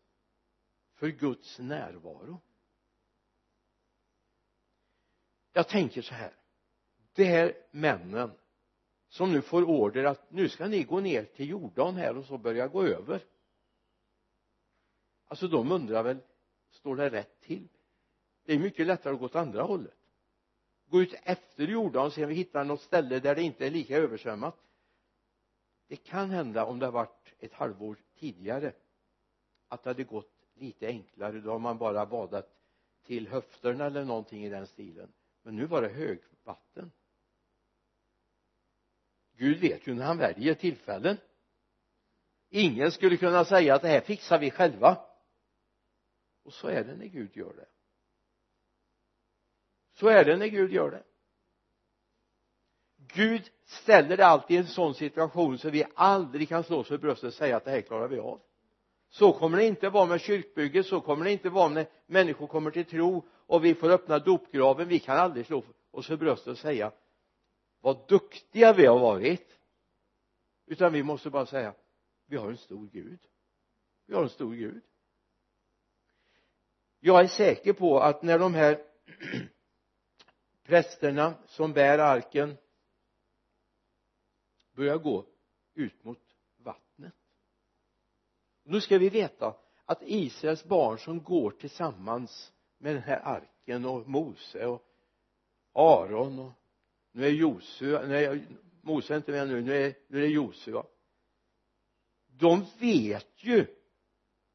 för 0.93 1.07
Guds 1.07 1.59
närvaro. 1.59 2.41
Jag 5.53 5.69
tänker 5.69 6.01
så 6.01 6.13
här. 6.13 6.35
De 7.13 7.23
här 7.23 7.55
männen 7.71 8.31
som 9.07 9.31
nu 9.31 9.41
får 9.41 9.63
order 9.63 10.03
att 10.03 10.31
nu 10.31 10.49
ska 10.49 10.67
ni 10.67 10.83
gå 10.83 10.99
ner 10.99 11.25
till 11.25 11.49
Jordan 11.49 11.95
här 11.95 12.17
och 12.17 12.25
så 12.25 12.37
börja 12.37 12.67
gå 12.67 12.83
över. 12.83 13.23
Alltså 15.25 15.47
de 15.47 15.71
undrar 15.71 16.03
väl 16.03 16.17
står 16.69 16.95
det 16.95 17.09
rätt 17.09 17.41
till? 17.41 17.67
Det 18.45 18.53
är 18.53 18.59
mycket 18.59 18.87
lättare 18.87 19.13
att 19.13 19.19
gå 19.19 19.25
åt 19.25 19.35
andra 19.35 19.63
hållet. 19.63 19.97
Gå 20.85 21.01
ut 21.01 21.13
efter 21.23 21.67
Jordan 21.67 22.05
och 22.05 22.13
se 22.13 22.23
om 22.23 22.29
vi 22.29 22.35
hittar 22.35 22.63
något 22.63 22.81
ställe 22.81 23.19
där 23.19 23.35
det 23.35 23.41
inte 23.41 23.65
är 23.65 23.71
lika 23.71 23.97
översvämmat 23.97 24.57
det 25.87 25.95
kan 25.95 26.29
hända 26.29 26.65
om 26.65 26.79
det 26.79 26.85
har 26.85 26.91
varit 26.91 27.33
ett 27.39 27.53
halvår 27.53 27.97
tidigare 28.15 28.73
att 29.67 29.83
det 29.83 29.89
hade 29.89 30.03
gått 30.03 30.47
lite 30.53 30.87
enklare. 30.87 31.39
Då 31.39 31.51
har 31.51 31.59
man 31.59 31.77
bara 31.77 32.05
badat 32.05 32.49
till 33.03 33.27
höfterna 33.27 33.85
eller 33.85 34.05
någonting 34.05 34.45
i 34.45 34.49
den 34.49 34.67
stilen. 34.67 35.13
Men 35.41 35.55
nu 35.55 35.65
var 35.65 35.81
det 35.81 35.89
högvatten. 35.89 36.91
Gud 39.35 39.59
vet 39.59 39.87
ju 39.87 39.93
när 39.93 40.05
han 40.05 40.17
väljer 40.17 40.53
tillfällen. 40.53 41.17
Ingen 42.49 42.91
skulle 42.91 43.17
kunna 43.17 43.45
säga 43.45 43.75
att 43.75 43.81
det 43.81 43.87
här 43.87 44.01
fixar 44.01 44.39
vi 44.39 44.51
själva. 44.51 45.05
Och 46.43 46.53
så 46.53 46.67
är 46.67 46.83
det 46.83 46.95
när 46.95 47.05
Gud 47.05 47.37
gör 47.37 47.53
det. 47.53 47.67
Så 49.91 50.07
är 50.07 50.25
det 50.25 50.37
när 50.37 50.47
Gud 50.47 50.71
gör 50.71 50.91
det. 50.91 51.03
Gud 53.13 53.49
ställer 53.65 54.17
det 54.17 54.25
alltid 54.25 54.55
i 54.57 54.59
en 54.59 54.67
sån 54.67 54.93
situation 54.93 55.57
så 55.57 55.69
vi 55.69 55.85
aldrig 55.95 56.49
kan 56.49 56.63
slå 56.63 56.77
oss 56.77 56.87
för 56.87 56.97
bröstet 56.97 57.27
och 57.27 57.33
säga 57.33 57.57
att 57.57 57.65
det 57.65 57.71
här 57.71 57.81
klarar 57.81 58.07
vi 58.07 58.19
av. 58.19 58.41
Så 59.09 59.33
kommer 59.33 59.57
det 59.57 59.65
inte 59.65 59.89
vara 59.89 60.05
med 60.05 60.21
kyrkbygget 60.21 60.85
så 60.85 61.01
kommer 61.01 61.25
det 61.25 61.31
inte 61.31 61.49
vara 61.49 61.69
när 61.69 61.85
människor 62.05 62.47
kommer 62.47 62.71
till 62.71 62.85
tro 62.85 63.25
och 63.29 63.65
vi 63.65 63.75
får 63.75 63.89
öppna 63.89 64.19
dopgraven. 64.19 64.87
Vi 64.87 64.99
kan 64.99 65.17
aldrig 65.17 65.45
slå 65.45 65.63
oss 65.91 66.07
för 66.07 66.17
bröstet 66.17 66.47
och 66.47 66.57
säga 66.57 66.91
vad 67.81 68.07
duktiga 68.07 68.73
vi 68.73 68.85
har 68.85 68.99
varit. 68.99 69.59
Utan 70.65 70.93
vi 70.93 71.03
måste 71.03 71.29
bara 71.29 71.45
säga 71.45 71.73
vi 72.27 72.37
har 72.37 72.49
en 72.49 72.57
stor 72.57 72.87
Gud. 72.87 73.19
Vi 74.07 74.15
har 74.15 74.23
en 74.23 74.29
stor 74.29 74.53
Gud. 74.53 74.81
Jag 76.99 77.23
är 77.23 77.27
säker 77.27 77.73
på 77.73 77.99
att 77.99 78.23
när 78.23 78.39
de 78.39 78.53
här 78.53 78.79
prästerna 80.63 81.33
som 81.47 81.73
bär 81.73 81.99
arken 81.99 82.57
börjar 84.73 84.97
gå 84.97 85.25
ut 85.73 86.03
mot 86.03 86.19
vattnet. 86.57 87.13
Nu 88.63 88.81
ska 88.81 88.97
vi 88.97 89.09
veta 89.09 89.55
att 89.85 90.01
Israels 90.01 90.63
barn 90.63 90.97
som 90.97 91.23
går 91.23 91.51
tillsammans 91.51 92.53
med 92.77 92.95
den 92.95 93.03
här 93.03 93.19
arken 93.19 93.85
och 93.85 94.07
Mose 94.09 94.65
och 94.65 94.85
Aron 95.73 96.39
och 96.39 96.51
nu 97.11 97.25
är 97.25 97.29
Josua, 97.29 98.05
nej 98.07 98.47
Mose 98.81 99.13
är 99.13 99.17
inte 99.17 99.31
med 99.31 99.47
nu, 99.47 99.61
nu 99.61 99.85
är, 99.85 99.95
nu 100.07 100.17
är 100.17 100.21
det 100.21 100.27
Josua. 100.27 100.85
De 102.27 102.65
vet 102.79 103.43
ju 103.43 103.65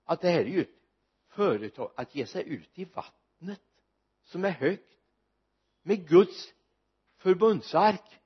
att 0.04 0.20
det 0.20 0.28
här 0.28 0.40
är 0.40 0.44
ju 0.44 0.60
ett 0.60 0.78
företag 1.28 1.92
att 1.96 2.14
ge 2.14 2.26
sig 2.26 2.48
ut 2.48 2.78
i 2.78 2.84
vattnet 2.84 3.62
som 4.22 4.44
är 4.44 4.50
högt 4.50 4.98
med 5.82 6.08
Guds 6.08 6.54
förbundsark 7.16 8.20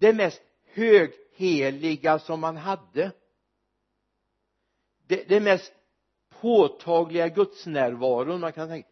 det 0.00 0.12
mest 0.12 0.42
högheliga 0.64 2.18
som 2.18 2.40
man 2.40 2.56
hade. 2.56 3.12
Det, 5.06 5.28
det 5.28 5.40
mest 5.40 5.72
påtagliga 6.28 7.28
gudsnärvaron 7.28 8.40
man 8.40 8.52
kan 8.52 8.68
tänka 8.68 8.88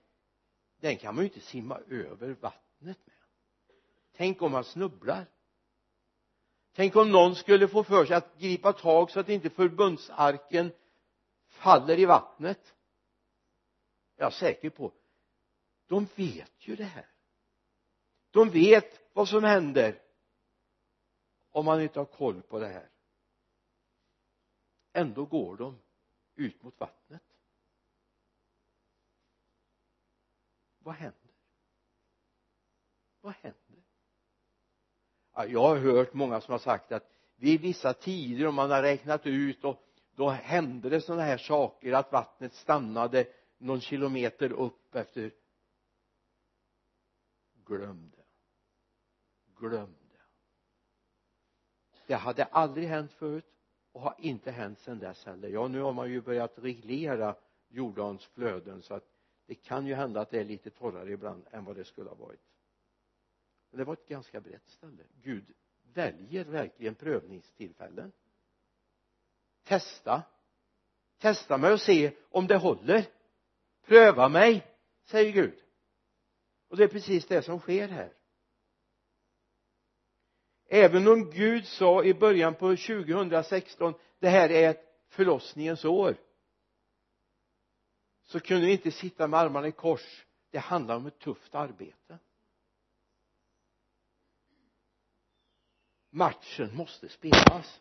den 0.80 0.96
kan 0.96 1.14
man 1.14 1.24
ju 1.24 1.30
inte 1.30 1.46
simma 1.46 1.78
över 1.78 2.28
vattnet 2.40 2.98
med. 3.06 3.16
Tänk 4.16 4.42
om 4.42 4.52
man 4.52 4.64
snubblar. 4.64 5.26
Tänk 6.74 6.96
om 6.96 7.12
någon 7.12 7.34
skulle 7.34 7.68
få 7.68 7.84
för 7.84 8.06
sig 8.06 8.16
att 8.16 8.38
gripa 8.38 8.72
tag 8.72 9.10
så 9.10 9.20
att 9.20 9.28
inte 9.28 9.50
förbundsarken 9.50 10.72
faller 11.48 11.98
i 11.98 12.04
vattnet. 12.04 12.74
Jag 14.16 14.26
är 14.26 14.30
säker 14.30 14.70
på 14.70 14.92
de 15.88 16.06
vet 16.14 16.52
ju 16.58 16.76
det 16.76 16.84
här. 16.84 17.06
De 18.30 18.50
vet 18.50 19.00
vad 19.12 19.28
som 19.28 19.44
händer 19.44 20.02
om 21.58 21.64
man 21.64 21.82
inte 21.82 21.98
har 22.00 22.06
koll 22.06 22.42
på 22.42 22.58
det 22.58 22.68
här. 22.68 22.88
Ändå 24.92 25.24
går 25.24 25.56
de 25.56 25.78
ut 26.34 26.62
mot 26.62 26.80
vattnet. 26.80 27.22
Vad 30.78 30.94
händer? 30.94 31.30
Vad 33.20 33.34
händer? 33.34 33.82
Ja, 35.34 35.46
jag 35.46 35.60
har 35.60 35.76
hört 35.76 36.14
många 36.14 36.40
som 36.40 36.52
har 36.52 36.58
sagt 36.58 36.92
att 36.92 37.12
vid 37.36 37.60
vissa 37.60 37.92
tider 37.92 38.46
om 38.46 38.54
man 38.54 38.70
har 38.70 38.82
räknat 38.82 39.26
ut 39.26 39.64
och 39.64 39.88
då 40.14 40.28
hände 40.28 40.88
det 40.88 41.00
sådana 41.00 41.22
här 41.22 41.38
saker 41.38 41.92
att 41.92 42.12
vattnet 42.12 42.54
stannade 42.54 43.26
någon 43.58 43.80
kilometer 43.80 44.52
upp 44.52 44.94
efter. 44.94 45.34
Glöm 47.54 48.10
det. 48.16 48.24
Glöm 49.60 49.97
det 52.08 52.14
hade 52.14 52.44
aldrig 52.44 52.88
hänt 52.88 53.12
förut 53.12 53.44
och 53.92 54.00
har 54.00 54.14
inte 54.18 54.50
hänt 54.50 54.78
sedan 54.78 54.98
dess 54.98 55.24
heller. 55.24 55.48
Ja 55.48 55.68
nu 55.68 55.80
har 55.80 55.92
man 55.92 56.10
ju 56.10 56.20
börjat 56.20 56.52
reglera 56.58 57.36
Jordans 57.68 58.26
flöden 58.26 58.82
så 58.82 58.94
att 58.94 59.04
det 59.46 59.54
kan 59.54 59.86
ju 59.86 59.94
hända 59.94 60.20
att 60.20 60.30
det 60.30 60.40
är 60.40 60.44
lite 60.44 60.70
torrare 60.70 61.12
ibland 61.12 61.46
än 61.50 61.64
vad 61.64 61.76
det 61.76 61.84
skulle 61.84 62.08
ha 62.08 62.16
varit. 62.16 62.40
Men 63.70 63.78
det 63.78 63.84
var 63.84 63.92
ett 63.92 64.08
ganska 64.08 64.40
brett 64.40 64.68
ställe. 64.68 65.02
Gud 65.22 65.52
väljer 65.94 66.44
verkligen 66.44 66.94
prövningstillfällen. 66.94 68.12
Testa. 69.64 70.22
Testa 71.18 71.58
mig 71.58 71.72
och 71.72 71.80
se 71.80 72.12
om 72.30 72.46
det 72.46 72.56
håller. 72.56 73.04
Pröva 73.86 74.28
mig 74.28 74.66
säger 75.04 75.32
Gud. 75.32 75.58
Och 76.68 76.76
det 76.76 76.84
är 76.84 76.88
precis 76.88 77.26
det 77.26 77.42
som 77.42 77.60
sker 77.60 77.88
här 77.88 78.12
även 80.68 81.08
om 81.08 81.30
Gud 81.30 81.66
sa 81.66 82.04
i 82.04 82.14
början 82.14 82.54
på 82.54 82.76
2016 82.76 83.94
det 84.18 84.28
här 84.28 84.50
är 84.50 84.70
ett 84.70 84.84
förlossningens 85.08 85.84
år 85.84 86.16
så 88.22 88.40
kunde 88.40 88.66
vi 88.66 88.72
inte 88.72 88.90
sitta 88.90 89.26
med 89.26 89.40
armarna 89.40 89.68
i 89.68 89.72
kors. 89.72 90.26
Det 90.50 90.58
handlar 90.58 90.96
om 90.96 91.06
ett 91.06 91.18
tufft 91.18 91.54
arbete. 91.54 92.18
Matchen 96.10 96.76
måste 96.76 97.08
spelas. 97.08 97.80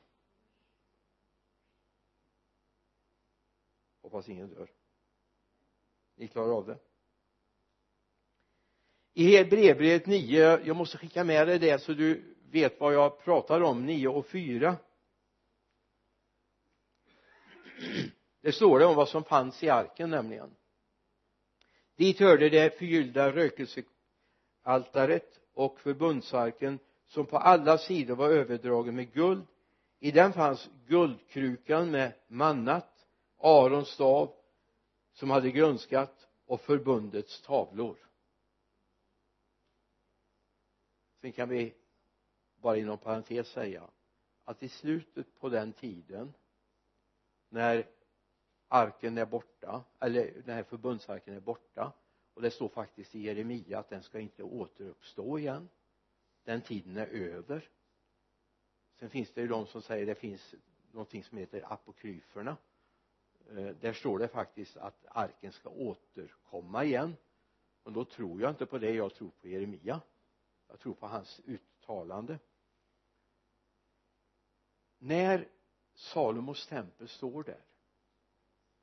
Hoppas 4.02 4.30
ingen 4.30 4.50
dör. 4.50 4.72
Ni 6.16 6.28
klarar 6.28 6.52
av 6.52 6.66
det. 6.66 6.80
I 9.14 9.38
Hebreerbrevet 9.38 10.06
9 10.06 10.60
jag 10.66 10.76
måste 10.76 10.98
skicka 10.98 11.24
med 11.24 11.48
dig 11.48 11.60
det 11.60 11.82
så 11.82 11.94
du 11.94 12.37
vet 12.52 12.80
vad 12.80 12.94
jag 12.94 13.24
pratar 13.24 13.62
om 13.62 13.86
9 13.86 14.08
och 14.08 14.26
4 14.26 14.76
det 18.42 18.52
står 18.52 18.80
det 18.80 18.86
om 18.86 18.96
vad 18.96 19.10
som 19.10 19.24
fanns 19.24 19.64
i 19.64 19.70
arken 19.70 20.10
nämligen. 20.10 20.56
Dit 21.96 22.20
hörde 22.20 22.50
det 22.50 22.78
förgyllda 22.78 23.32
rökelsealtaret 23.32 25.40
och 25.54 25.80
förbundsarken 25.80 26.80
som 27.08 27.26
på 27.26 27.38
alla 27.38 27.78
sidor 27.78 28.16
var 28.16 28.30
överdragen 28.30 28.96
med 28.96 29.14
guld. 29.14 29.46
I 30.00 30.12
den 30.12 30.34
fanns 30.34 30.70
guldkrukan 30.86 31.92
med 31.92 32.14
mannat 32.28 33.08
Arons 33.38 33.90
stav 33.90 34.34
som 35.14 35.30
hade 35.30 35.52
grönskat 35.52 36.28
och 36.46 36.62
förbundets 36.62 37.42
tavlor. 37.42 37.98
Sen 41.22 41.32
kan 41.32 41.50
vi 41.50 41.74
bara 42.62 42.78
inom 42.78 42.98
parentes 42.98 43.48
säga 43.48 43.90
att 44.44 44.64
i 44.64 44.70
slutet 44.70 45.40
på 45.40 45.50
den 45.50 45.74
tiden 45.74 46.34
när 47.50 47.88
arken 48.68 49.18
är 49.18 49.26
borta 49.26 49.84
eller 50.00 50.42
när 50.46 50.64
förbundsarken 50.64 51.36
är 51.36 51.40
borta 51.40 51.94
och 52.34 52.42
det 52.42 52.52
står 52.52 52.70
faktiskt 52.70 53.16
i 53.16 53.20
Jeremia 53.20 53.80
att 53.80 53.90
den 53.90 54.04
ska 54.04 54.20
inte 54.20 54.44
återuppstå 54.44 55.40
igen 55.40 55.70
den 56.44 56.62
tiden 56.62 56.98
är 56.98 57.08
över. 57.08 57.70
Sen 59.00 59.10
finns 59.10 59.32
det 59.34 59.42
ju 59.42 59.48
de 59.48 59.68
som 59.68 59.82
säger 59.82 60.06
det 60.06 60.16
finns 60.16 60.56
någonting 60.92 61.24
som 61.24 61.38
heter 61.38 61.74
apokryferna. 61.74 62.58
Eh, 63.50 63.76
där 63.82 63.94
står 63.94 64.20
det 64.20 64.28
faktiskt 64.28 64.78
att 64.78 65.06
arken 65.08 65.52
ska 65.52 65.70
återkomma 65.70 66.84
igen. 66.84 67.16
Och 67.84 67.92
då 67.92 68.06
tror 68.06 68.42
jag 68.42 68.52
inte 68.52 68.66
på 68.66 68.78
det 68.78 68.92
jag 68.92 69.14
tror 69.14 69.30
på 69.30 69.48
Jeremia. 69.48 70.02
Jag 70.68 70.80
tror 70.80 70.94
på 70.94 71.08
hans 71.08 71.42
talande. 71.88 72.40
När 74.98 75.50
Salomos 75.94 76.68
tempel 76.68 77.08
står 77.08 77.44
där 77.44 77.66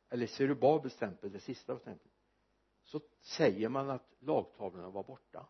eller 0.09 0.27
Serubabels 0.27 0.97
tempel, 0.97 1.33
det 1.33 1.41
sista 1.41 1.73
av 1.73 1.79
templet 1.79 2.13
så 2.83 3.01
säger 3.21 3.69
man 3.69 3.91
att 3.91 4.15
lagtavlorna 4.19 4.91
var 4.91 5.05
borta. 5.05 5.49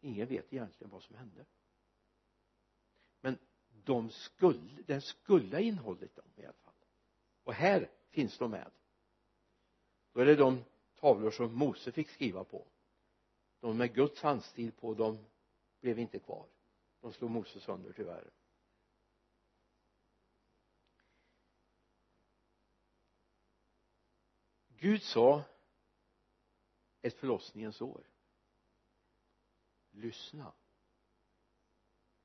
Ingen 0.00 0.28
vet 0.28 0.52
egentligen 0.52 0.90
vad 0.90 1.02
som 1.02 1.16
hände. 1.16 1.46
Men 3.20 3.38
de 3.68 4.10
skulle, 4.10 4.82
den 4.82 5.02
skulle 5.02 5.56
ha 5.56 5.60
innehållit 5.60 6.16
dem 6.16 6.32
i 6.36 6.44
alla 6.44 6.52
fall. 6.52 6.74
Och 7.44 7.54
här 7.54 7.90
finns 8.10 8.38
de 8.38 8.50
med. 8.50 8.70
Då 10.12 10.20
är 10.20 10.26
det 10.26 10.36
de 10.36 10.64
tavlor 11.00 11.30
som 11.30 11.54
Mose 11.54 11.92
fick 11.92 12.10
skriva 12.10 12.44
på. 12.44 12.66
De 13.60 13.78
med 13.78 13.94
Guds 13.94 14.22
handstil 14.22 14.72
på 14.72 14.94
de 14.94 15.24
blev 15.80 15.98
inte 15.98 16.18
kvar. 16.18 16.46
De 17.00 17.12
slog 17.12 17.30
Mose 17.30 17.60
sönder 17.60 17.92
tyvärr. 17.92 18.30
Gud 24.68 25.02
sa 25.02 25.44
ett 27.02 27.14
förlossningens 27.14 27.80
år. 27.80 28.06
Lyssna. 29.90 30.52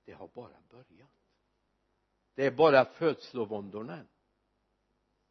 Det 0.06 0.14
har 0.14 0.28
bara 0.28 0.62
börjat. 0.70 1.12
Det 2.34 2.46
är 2.46 2.52
bara 2.52 2.86
födslovåndorna. 2.86 4.06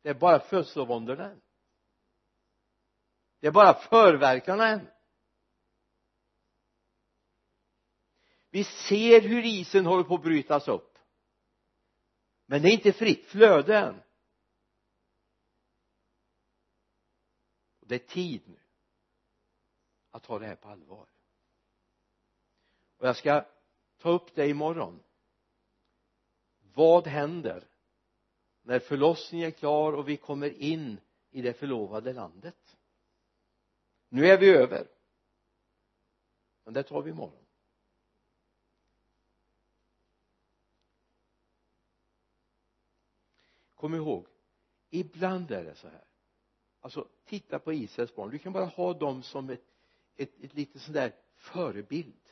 Det 0.02 0.09
är 0.09 0.14
bara 0.14 0.40
födslovåndorna 0.40 1.37
det 3.42 3.48
är 3.48 3.52
bara 3.52 3.74
förverkarna 3.74 4.68
än. 4.68 4.88
Vi 8.50 8.64
ser 8.64 9.20
hur 9.20 9.44
isen 9.44 9.87
håller 9.87 10.05
på 10.05 10.14
att 10.14 10.22
brytas 10.22 10.68
upp. 10.68 10.98
Men 12.46 12.62
det 12.62 12.68
är 12.68 12.72
inte 12.72 12.92
fritt 12.92 13.24
flöde 13.24 13.78
än. 13.78 14.02
Det 17.81 17.94
är 17.94 17.98
tid 18.09 18.42
nu 18.48 18.61
att 20.11 20.22
ta 20.22 20.38
det 20.38 20.46
här 20.46 20.57
på 20.57 20.68
allvar. 20.68 21.07
Och 22.98 23.09
jag 23.09 23.16
ska 23.16 23.44
ta 23.98 24.11
upp 24.11 24.35
det 24.35 24.48
imorgon. 24.48 25.02
Vad 26.74 27.07
händer 27.07 27.68
när 28.62 28.78
förlossningen 28.78 29.46
är 29.46 29.50
klar 29.50 29.92
och 29.92 30.09
vi 30.09 30.16
kommer 30.16 30.50
in 30.50 31.00
i 31.31 31.42
det 31.42 31.52
förlovade 31.52 32.12
landet? 32.12 32.62
Nu 34.12 34.27
är 34.27 34.38
vi 34.38 34.51
över. 34.51 34.87
Men 36.64 36.75
det 36.75 36.83
tar 36.83 37.03
vi 37.03 37.11
imorgon. 37.11 37.44
Kom 43.75 43.94
ihåg 43.94 44.27
ibland 44.90 45.51
är 45.51 45.64
det 45.64 45.75
så 45.75 45.88
här. 45.88 46.05
Alltså 46.81 47.09
titta 47.25 47.59
på 47.59 47.72
Israels 47.72 48.14
barn. 48.14 48.31
Du 48.31 48.38
kan 48.38 48.53
bara 48.53 48.64
ha 48.64 48.94
dem 48.94 49.22
som 49.22 49.51
ett, 49.51 49.64
ett, 50.16 50.44
ett 50.44 50.55
litet 50.55 50.83
sånt 50.83 50.94
där 50.94 51.14
förebild. 51.37 52.22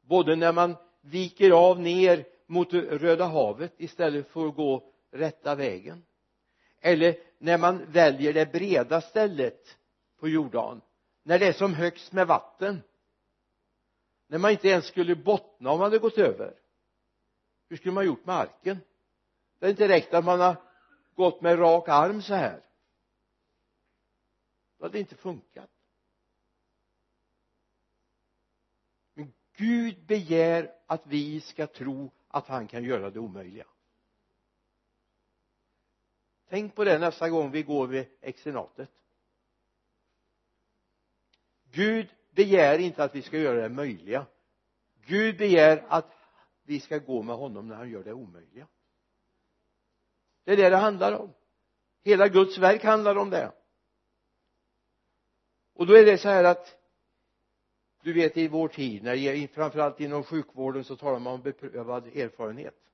Både 0.00 0.36
när 0.36 0.52
man 0.52 0.76
viker 1.00 1.50
av 1.50 1.80
ner 1.80 2.26
mot 2.46 2.72
Röda 2.72 3.24
havet 3.24 3.72
istället 3.76 4.28
för 4.28 4.48
att 4.48 4.56
gå 4.56 4.92
rätta 5.10 5.54
vägen. 5.54 6.04
Eller 6.80 7.16
när 7.38 7.58
man 7.58 7.84
väljer 7.92 8.32
det 8.32 8.52
breda 8.52 9.00
stället 9.00 9.78
på 10.18 10.28
Jordan 10.28 10.80
när 11.28 11.38
det 11.38 11.46
är 11.46 11.52
som 11.52 11.74
högst 11.74 12.12
med 12.12 12.26
vatten. 12.26 12.82
När 14.26 14.38
man 14.38 14.50
inte 14.50 14.68
ens 14.68 14.86
skulle 14.86 15.16
bottna 15.16 15.70
om 15.70 15.78
man 15.78 15.84
hade 15.84 15.98
gått 15.98 16.18
över. 16.18 16.60
Hur 17.68 17.76
skulle 17.76 17.94
man 17.94 18.06
gjort 18.06 18.26
med 18.26 18.36
arken? 18.36 18.78
Det 19.58 19.66
är 19.66 19.70
inte 19.70 19.88
räckt 19.88 20.14
att 20.14 20.24
man 20.24 20.40
har 20.40 20.56
gått 21.14 21.40
med 21.40 21.58
rak 21.58 21.88
arm 21.88 22.22
så 22.22 22.34
här. 22.34 22.62
Det 24.78 24.84
hade 24.84 24.98
inte 24.98 25.16
funkat. 25.16 25.70
Men 29.14 29.32
Gud 29.52 30.06
begär 30.06 30.74
att 30.86 31.06
vi 31.06 31.40
ska 31.40 31.66
tro 31.66 32.10
att 32.28 32.46
han 32.46 32.68
kan 32.68 32.84
göra 32.84 33.10
det 33.10 33.18
omöjliga. 33.18 33.66
Tänk 36.48 36.74
på 36.74 36.84
det 36.84 36.98
nästa 36.98 37.28
gång 37.28 37.50
vi 37.50 37.62
går 37.62 37.86
vid 37.86 38.06
exenatet. 38.20 38.90
Gud 41.70 42.08
begär 42.30 42.78
inte 42.78 43.04
att 43.04 43.14
vi 43.14 43.22
ska 43.22 43.38
göra 43.38 43.62
det 43.62 43.68
möjliga. 43.68 44.26
Gud 45.06 45.38
begär 45.38 45.84
att 45.88 46.12
vi 46.62 46.80
ska 46.80 46.98
gå 46.98 47.22
med 47.22 47.36
honom 47.36 47.68
när 47.68 47.76
han 47.76 47.90
gör 47.90 48.04
det 48.04 48.12
omöjliga. 48.12 48.66
Det 50.44 50.52
är 50.52 50.56
det 50.56 50.70
det 50.70 50.76
handlar 50.76 51.12
om. 51.12 51.34
Hela 52.02 52.28
Guds 52.28 52.58
verk 52.58 52.84
handlar 52.84 53.16
om 53.16 53.30
det. 53.30 53.52
Och 55.74 55.86
då 55.86 55.94
är 55.94 56.04
det 56.04 56.18
så 56.18 56.28
här 56.28 56.44
att 56.44 56.78
du 58.02 58.12
vet 58.12 58.36
i 58.36 58.48
vår 58.48 58.68
tid 58.68 59.02
när 59.02 59.46
framförallt 59.46 60.00
inom 60.00 60.24
sjukvården 60.24 60.84
så 60.84 60.96
talar 60.96 61.18
man 61.18 61.32
om 61.32 61.42
beprövad 61.42 62.06
erfarenhet. 62.06 62.88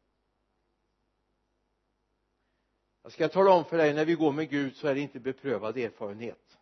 Jag 3.03 3.13
ska 3.13 3.29
tala 3.29 3.51
om 3.51 3.65
för 3.65 3.77
dig 3.77 3.95
när 3.95 4.05
vi 4.05 4.15
går 4.15 4.33
med 4.33 4.51
Gud 4.51 4.77
så 4.77 4.89
är 4.89 4.95
det 4.95 5.01
inte 5.01 5.21
beprövad 5.21 5.79
erfarenhet 5.79 6.59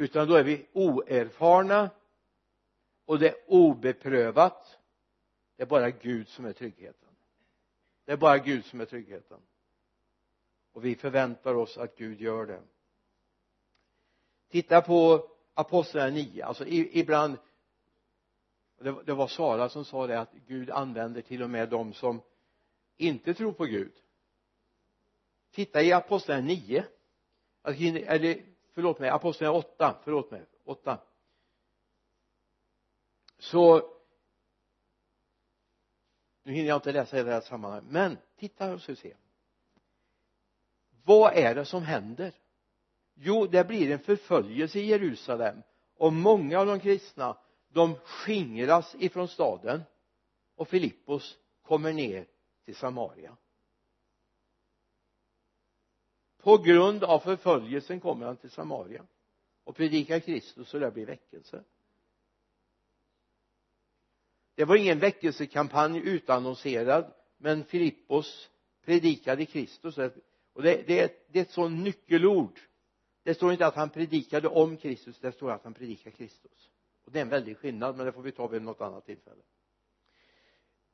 utan 0.00 0.28
då 0.28 0.34
är 0.34 0.44
vi 0.44 0.66
oerfarna 0.72 1.90
och 3.04 3.18
det 3.18 3.28
är 3.28 3.36
obeprövat. 3.46 4.78
Det 5.56 5.62
är 5.62 5.66
bara 5.66 5.90
Gud 5.90 6.28
som 6.28 6.44
är 6.44 6.52
tryggheten. 6.52 7.08
Det 8.04 8.12
är 8.12 8.16
bara 8.16 8.38
Gud 8.38 8.64
som 8.64 8.80
är 8.80 8.84
tryggheten. 8.84 9.38
Och 10.72 10.84
vi 10.84 10.94
förväntar 10.94 11.54
oss 11.54 11.78
att 11.78 11.96
Gud 11.96 12.20
gör 12.20 12.46
det. 12.46 12.62
Titta 14.48 14.80
på 14.80 15.28
apostlagärningarna 15.54 16.32
9 16.32 16.44
alltså 16.44 16.66
ibland 16.66 17.38
det, 18.78 19.02
det 19.04 19.14
var 19.14 19.28
Sara 19.28 19.68
som 19.68 19.84
sa 19.84 20.06
det 20.06 20.20
att 20.20 20.32
Gud 20.46 20.70
använder 20.70 21.22
till 21.22 21.42
och 21.42 21.50
med 21.50 21.68
de 21.68 21.92
som 21.92 22.20
inte 22.96 23.34
tror 23.34 23.52
på 23.52 23.64
Gud. 23.64 23.92
Titta 25.50 25.82
i 25.82 25.92
apostlagärningarna 25.92 26.86
9 27.64 28.04
eller 28.06 28.50
förlåt 28.80 28.98
mig 28.98 29.10
apostlagärningarna 29.10 29.66
8 29.68 29.96
förlåt 30.04 30.30
mig 30.30 30.46
8 30.64 30.98
så 33.38 33.92
nu 36.42 36.52
hinner 36.52 36.68
jag 36.68 36.76
inte 36.76 36.92
läsa 36.92 37.16
hela 37.16 37.28
det 37.28 37.34
här 37.34 37.40
sammanhanget 37.40 37.90
men 37.90 38.18
titta 38.36 38.72
och 38.72 38.80
se. 38.80 39.16
Vad 41.04 41.32
är 41.32 41.54
det 41.54 41.64
som 41.64 41.82
händer? 41.82 42.34
Jo 43.14 43.46
det 43.46 43.64
blir 43.64 43.90
en 43.90 43.98
förföljelse 43.98 44.78
i 44.78 44.86
Jerusalem 44.86 45.62
och 45.96 46.12
många 46.12 46.60
av 46.60 46.66
de 46.66 46.80
kristna 46.80 47.36
de 47.68 47.94
skingras 47.94 48.94
ifrån 48.98 49.28
staden 49.28 49.82
och 50.54 50.68
Filippos 50.68 51.38
kommer 51.62 51.92
ner 51.92 52.26
till 52.64 52.76
Samaria 52.76 53.36
på 56.42 56.58
grund 56.58 57.04
av 57.04 57.18
förföljelsen 57.18 58.00
kommer 58.00 58.26
han 58.26 58.36
till 58.36 58.50
Samaria 58.50 59.06
och 59.64 59.76
predikar 59.76 60.20
Kristus 60.20 60.74
och 60.74 60.80
det 60.80 60.90
blir 60.90 61.06
väckelse. 61.06 61.64
Det 64.54 64.64
var 64.64 64.76
ingen 64.76 64.98
väckelsekampanj 64.98 65.98
utannonserad 65.98 67.12
men 67.38 67.64
Filippos 67.64 68.50
predikade 68.84 69.46
Kristus. 69.46 69.98
Och 70.52 70.62
det, 70.62 70.86
det, 70.86 71.26
det 71.32 71.38
är 71.38 71.42
ett 71.42 71.50
sådant 71.50 71.84
nyckelord. 71.84 72.60
Det 73.22 73.34
står 73.34 73.52
inte 73.52 73.66
att 73.66 73.74
han 73.74 73.90
predikade 73.90 74.48
om 74.48 74.76
Kristus 74.76 75.18
det 75.18 75.32
står 75.32 75.50
att 75.50 75.64
han 75.64 75.74
predikade 75.74 76.16
Kristus. 76.16 76.70
Och 77.04 77.12
det 77.12 77.18
är 77.18 77.22
en 77.22 77.28
väldig 77.28 77.58
skillnad 77.58 77.96
men 77.96 78.06
det 78.06 78.12
får 78.12 78.22
vi 78.22 78.32
ta 78.32 78.46
vid 78.46 78.62
något 78.62 78.80
annat 78.80 79.06
tillfälle. 79.06 79.42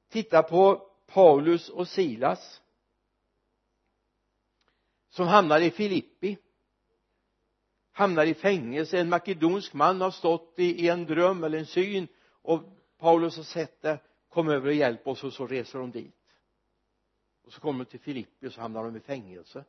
Titta 0.08 0.42
på 0.42 0.90
Paulus 1.06 1.68
och 1.68 1.88
Silas 1.88 2.62
som 5.16 5.26
hamnar 5.26 5.60
i 5.60 5.70
Filippi 5.70 6.38
hamnar 7.92 8.26
i 8.26 8.34
fängelse. 8.34 8.98
En 8.98 9.08
makedonsk 9.08 9.74
man 9.74 10.00
har 10.00 10.10
stått 10.10 10.54
i, 10.58 10.84
i 10.84 10.88
en 10.88 11.06
dröm 11.06 11.44
eller 11.44 11.58
en 11.58 11.66
syn 11.66 12.08
och 12.42 12.62
Paulus 12.98 13.36
har 13.36 13.44
sett 13.44 13.82
det 13.82 14.00
kom 14.28 14.48
över 14.48 14.66
och 14.66 14.74
hjälp 14.74 15.06
oss 15.06 15.24
och 15.24 15.32
så 15.32 15.46
reser 15.46 15.78
de 15.78 15.90
dit. 15.90 16.14
Och 17.44 17.52
så 17.52 17.60
kommer 17.60 17.84
de 17.84 17.90
till 17.90 18.00
Filippi 18.00 18.46
och 18.46 18.52
så 18.52 18.60
hamnar 18.60 18.84
de 18.84 18.96
i 18.96 19.00
fängelse. 19.00 19.64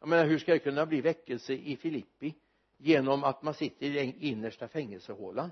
Jag 0.00 0.08
menar 0.08 0.26
hur 0.26 0.38
ska 0.38 0.52
det 0.52 0.58
kunna 0.58 0.86
bli 0.86 1.00
väckelse 1.00 1.52
i 1.52 1.76
Filippi 1.76 2.34
genom 2.76 3.24
att 3.24 3.42
man 3.42 3.54
sitter 3.54 3.86
i 3.86 3.90
den 3.90 4.14
innersta 4.22 4.68
fängelsehålan? 4.68 5.50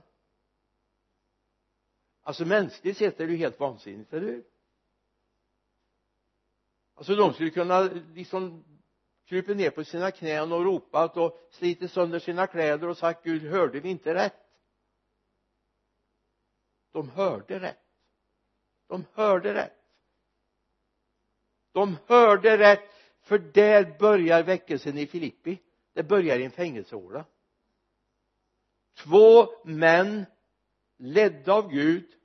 Alltså 2.22 2.44
mänskligt 2.44 2.98
sett 2.98 3.20
är 3.20 3.26
det 3.26 3.32
ju 3.32 3.38
helt 3.38 3.60
vansinnigt, 3.60 4.12
eller 4.12 4.26
hur? 4.26 4.44
Alltså 7.00 7.14
de 7.14 7.32
skulle 7.32 7.50
kunna 7.50 7.80
liksom 8.14 8.64
krypa 9.24 9.52
ner 9.52 9.70
på 9.70 9.84
sina 9.84 10.10
knän 10.10 10.52
och 10.52 10.64
ropat 10.64 11.16
och 11.16 11.48
slitit 11.50 11.90
sönder 11.90 12.18
sina 12.18 12.46
kläder 12.46 12.88
och 12.88 12.96
sagt 12.96 13.24
Gud 13.24 13.42
hörde 13.42 13.80
vi 13.80 13.88
inte 13.88 14.14
rätt? 14.14 14.36
De 16.92 17.10
hörde 17.10 17.60
rätt. 17.60 17.78
De 18.88 19.04
hörde 19.12 19.54
rätt. 19.54 19.76
De 21.72 21.96
hörde 22.06 22.58
rätt 22.58 22.90
för 23.20 23.38
där 23.38 23.98
börjar 23.98 24.42
väckelsen 24.42 24.98
i 24.98 25.06
Filippi. 25.06 25.58
Det 25.92 26.02
börjar 26.02 26.38
i 26.38 26.44
en 26.44 26.50
fängelsehåla 26.50 27.24
två 29.02 29.48
män 29.64 30.26
ledda 30.96 31.52
av 31.52 31.70
Gud 31.70 32.16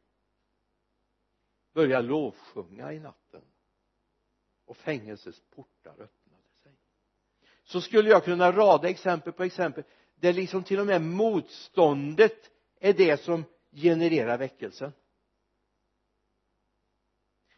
börjar 1.74 2.02
lovsjunga 2.02 2.94
i 2.94 3.00
natt 3.00 3.25
och 4.66 4.78
fängelsets 4.78 5.42
portar 5.56 5.92
öppnade 5.92 6.44
sig. 6.64 6.72
Så 7.64 7.82
skulle 7.82 8.10
jag 8.10 8.24
kunna 8.24 8.52
rada 8.52 8.90
exempel 8.90 9.34
på 9.34 9.44
exempel 9.44 9.84
där 10.16 10.34
liksom 10.34 10.64
till 10.64 10.80
och 10.80 10.86
med 10.86 11.02
motståndet 11.02 12.52
är 12.80 12.94
det 12.94 13.22
som 13.22 13.44
genererar 13.72 14.38
väckelsen. 14.38 14.92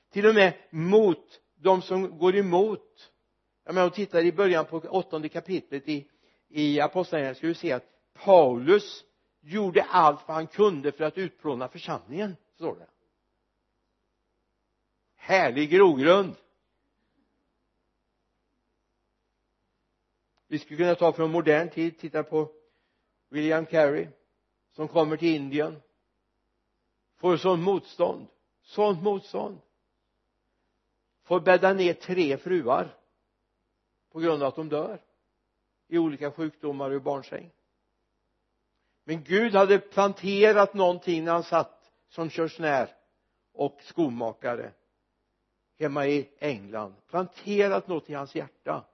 Till 0.10 0.26
och 0.26 0.36
med 0.36 0.54
mot 0.70 1.42
de 1.56 1.82
som 1.82 2.18
går 2.18 2.36
emot. 2.36 3.12
Jag 3.64 3.76
menar 3.76 3.88
om 3.88 3.94
tittar 3.94 4.26
i 4.26 4.32
början 4.32 4.66
på 4.66 4.78
åttonde 4.78 5.30
kapitlet 5.30 5.90
i, 5.90 6.08
i 6.48 6.80
apostlagärningarna 6.80 7.36
ska 7.36 7.48
vi 7.48 7.56
se 7.56 7.72
att 7.72 7.86
Paulus 8.14 9.04
gjorde 9.40 9.84
allt 9.84 10.28
vad 10.28 10.36
han 10.36 10.48
kunde 10.48 10.92
för 10.92 11.04
att 11.04 11.18
utplåna 11.18 11.68
församlingen 11.68 12.36
står 12.56 12.76
det. 12.76 12.88
Härlig 15.16 15.70
grogrund. 15.70 16.36
Vi 20.48 20.60
skulle 20.60 20.78
kunna 20.78 20.96
ta 20.96 21.14
från 21.14 21.32
modern 21.32 21.70
tid 21.70 22.00
titta 22.00 22.24
på 22.24 22.52
William 23.30 23.66
Carey 23.66 24.08
som 24.72 24.88
kommer 24.88 25.18
till 25.18 25.36
Indien. 25.36 25.82
Får 27.16 27.38
sånt 27.38 27.64
motstånd 27.64 28.28
sånt 28.68 29.04
motstånd. 29.04 29.62
Får 31.24 31.40
bädda 31.40 31.74
ner 31.74 31.94
tre 31.94 32.38
fruar 32.38 32.98
på 34.12 34.20
grund 34.20 34.44
av 34.44 34.48
att 34.48 34.56
de 34.56 34.70
dör 34.70 35.02
i 35.88 35.98
olika 35.98 36.32
sjukdomar 36.32 36.90
och 36.90 36.96
i 36.96 37.00
barnsäng. 37.00 37.52
Men 39.04 39.24
Gud 39.24 39.56
hade 39.56 39.80
planterat 39.80 40.74
någonting 40.74 41.24
när 41.24 41.32
han 41.32 41.44
satt 41.44 41.92
som 42.10 42.30
körsnär 42.30 42.96
och 43.52 43.80
skomakare 43.82 44.74
hemma 45.80 46.08
i 46.08 46.30
England. 46.40 46.96
Planterat 47.08 47.88
något 47.88 48.10
i 48.10 48.14
hans 48.14 48.36
hjärta 48.36 48.86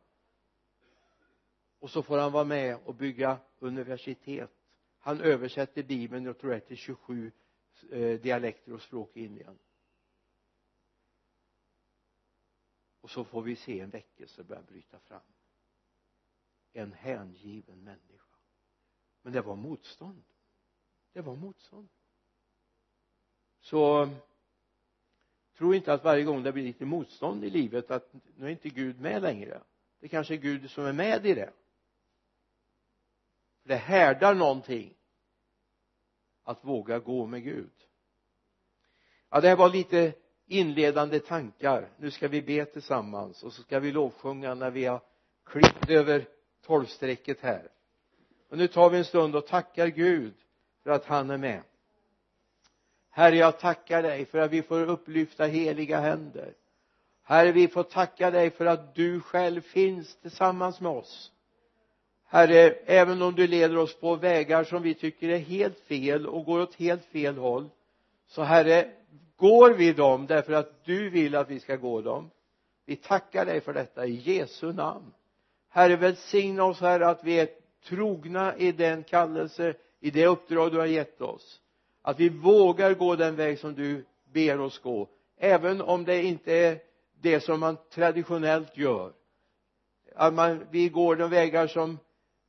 och 1.83 1.89
så 1.89 2.03
får 2.03 2.17
han 2.17 2.31
vara 2.31 2.43
med 2.43 2.79
och 2.85 2.95
bygga 2.95 3.39
universitet. 3.59 4.51
Han 4.97 5.21
översätter 5.21 5.83
bibeln 5.83 6.25
jag 6.25 6.37
tror 6.37 6.49
det 6.49 6.55
är 6.55 6.59
till 6.59 6.77
27 6.77 7.31
eh, 7.91 8.19
dialekter 8.19 8.73
och 8.73 8.81
språk 8.81 9.17
i 9.17 9.23
Indien. 9.23 9.59
Och 13.01 13.09
så 13.09 13.23
får 13.23 13.41
vi 13.41 13.55
se 13.55 13.79
en 13.79 13.89
väckelse 13.89 14.43
börja 14.43 14.61
bryta 14.61 14.99
fram. 14.99 15.21
En 16.73 16.93
hängiven 16.93 17.83
människa. 17.83 18.37
Men 19.21 19.33
det 19.33 19.41
var 19.41 19.55
motstånd. 19.55 20.23
Det 21.13 21.21
var 21.21 21.35
motstånd. 21.35 21.89
Så 23.59 24.09
tro 25.57 25.73
inte 25.73 25.93
att 25.93 26.03
varje 26.03 26.23
gång 26.23 26.43
det 26.43 26.51
blir 26.51 26.63
lite 26.63 26.85
motstånd 26.85 27.43
i 27.43 27.49
livet 27.49 27.91
att 27.91 28.13
nu 28.35 28.45
är 28.45 28.49
inte 28.49 28.69
Gud 28.69 28.99
med 28.99 29.21
längre. 29.21 29.63
Det 29.99 30.07
kanske 30.07 30.33
är 30.33 30.37
Gud 30.37 30.71
som 30.71 30.85
är 30.85 30.93
med 30.93 31.25
i 31.25 31.33
det 31.33 31.53
det 33.63 33.75
härdar 33.75 34.33
någonting 34.33 34.93
att 36.43 36.65
våga 36.65 36.99
gå 36.99 37.25
med 37.25 37.43
Gud. 37.43 37.71
Ja 39.29 39.41
det 39.41 39.49
här 39.49 39.55
var 39.55 39.69
lite 39.69 40.13
inledande 40.45 41.19
tankar. 41.19 41.89
Nu 41.97 42.11
ska 42.11 42.27
vi 42.27 42.41
be 42.41 42.65
tillsammans 42.65 43.43
och 43.43 43.53
så 43.53 43.61
ska 43.61 43.79
vi 43.79 43.91
lovsjunga 43.91 44.53
när 44.53 44.71
vi 44.71 44.85
har 44.85 45.01
klippt 45.45 45.89
över 45.89 46.27
tolvstrecket 46.65 47.41
här. 47.41 47.71
Och 48.49 48.57
nu 48.57 48.67
tar 48.67 48.89
vi 48.89 48.97
en 48.97 49.05
stund 49.05 49.35
och 49.35 49.47
tackar 49.47 49.87
Gud 49.87 50.33
för 50.83 50.89
att 50.89 51.05
han 51.05 51.29
är 51.29 51.37
med. 51.37 51.61
Herre 53.09 53.35
jag 53.35 53.59
tackar 53.59 54.03
dig 54.03 54.25
för 54.25 54.37
att 54.37 54.51
vi 54.51 54.61
får 54.61 54.89
upplyfta 54.89 55.45
heliga 55.45 55.99
händer. 55.99 56.53
Herre 57.23 57.51
vi 57.51 57.67
får 57.67 57.83
tacka 57.83 58.31
dig 58.31 58.49
för 58.49 58.65
att 58.65 58.95
du 58.95 59.21
själv 59.21 59.61
finns 59.61 60.15
tillsammans 60.15 60.81
med 60.81 60.91
oss. 60.91 61.31
Herre 62.33 62.75
även 62.85 63.21
om 63.21 63.35
du 63.35 63.47
leder 63.47 63.77
oss 63.77 63.95
på 63.95 64.15
vägar 64.15 64.63
som 64.63 64.81
vi 64.81 64.93
tycker 64.93 65.29
är 65.29 65.37
helt 65.37 65.79
fel 65.79 66.27
och 66.27 66.45
går 66.45 66.61
åt 66.61 66.75
helt 66.75 67.05
fel 67.05 67.37
håll 67.37 67.69
så 68.27 68.41
Herre 68.41 68.91
går 69.37 69.71
vi 69.71 69.93
dem 69.93 70.27
därför 70.27 70.53
att 70.53 70.85
du 70.85 71.09
vill 71.09 71.35
att 71.35 71.49
vi 71.49 71.59
ska 71.59 71.75
gå 71.75 72.01
dem. 72.01 72.29
Vi 72.85 72.95
tackar 72.95 73.45
dig 73.45 73.61
för 73.61 73.73
detta 73.73 74.05
i 74.05 74.15
Jesu 74.15 74.73
namn. 74.73 75.13
Herre 75.69 75.95
välsigna 75.95 76.63
oss 76.63 76.79
Herre 76.79 77.07
att 77.07 77.23
vi 77.23 77.39
är 77.39 77.49
trogna 77.87 78.57
i 78.57 78.71
den 78.71 79.03
kallelse 79.03 79.73
i 79.99 80.11
det 80.11 80.27
uppdrag 80.27 80.71
du 80.71 80.77
har 80.77 80.85
gett 80.85 81.21
oss. 81.21 81.61
Att 82.01 82.19
vi 82.19 82.29
vågar 82.29 82.93
gå 82.93 83.15
den 83.15 83.35
väg 83.35 83.59
som 83.59 83.75
du 83.75 84.05
ber 84.33 84.59
oss 84.59 84.79
gå 84.79 85.07
även 85.37 85.81
om 85.81 86.05
det 86.05 86.23
inte 86.23 86.53
är 86.53 86.79
det 87.21 87.39
som 87.39 87.59
man 87.59 87.77
traditionellt 87.93 88.77
gör. 88.77 89.11
Att 90.15 90.33
man, 90.33 90.67
vi 90.71 90.89
går 90.89 91.15
de 91.15 91.29
vägar 91.29 91.67
som 91.67 91.99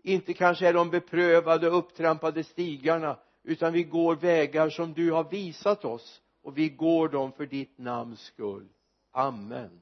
inte 0.04 0.34
kanske 0.34 0.68
är 0.68 0.72
de 0.72 0.90
beprövade 0.90 1.66
upptrampade 1.68 2.44
stigarna 2.44 3.18
utan 3.42 3.72
vi 3.72 3.82
går 3.82 4.16
vägar 4.16 4.70
som 4.70 4.92
du 4.92 5.12
har 5.12 5.24
visat 5.24 5.84
oss 5.84 6.20
och 6.42 6.58
vi 6.58 6.68
går 6.68 7.08
dem 7.08 7.32
för 7.32 7.46
ditt 7.46 7.78
namns 7.78 8.20
skull. 8.20 8.68
Amen. 9.12 9.80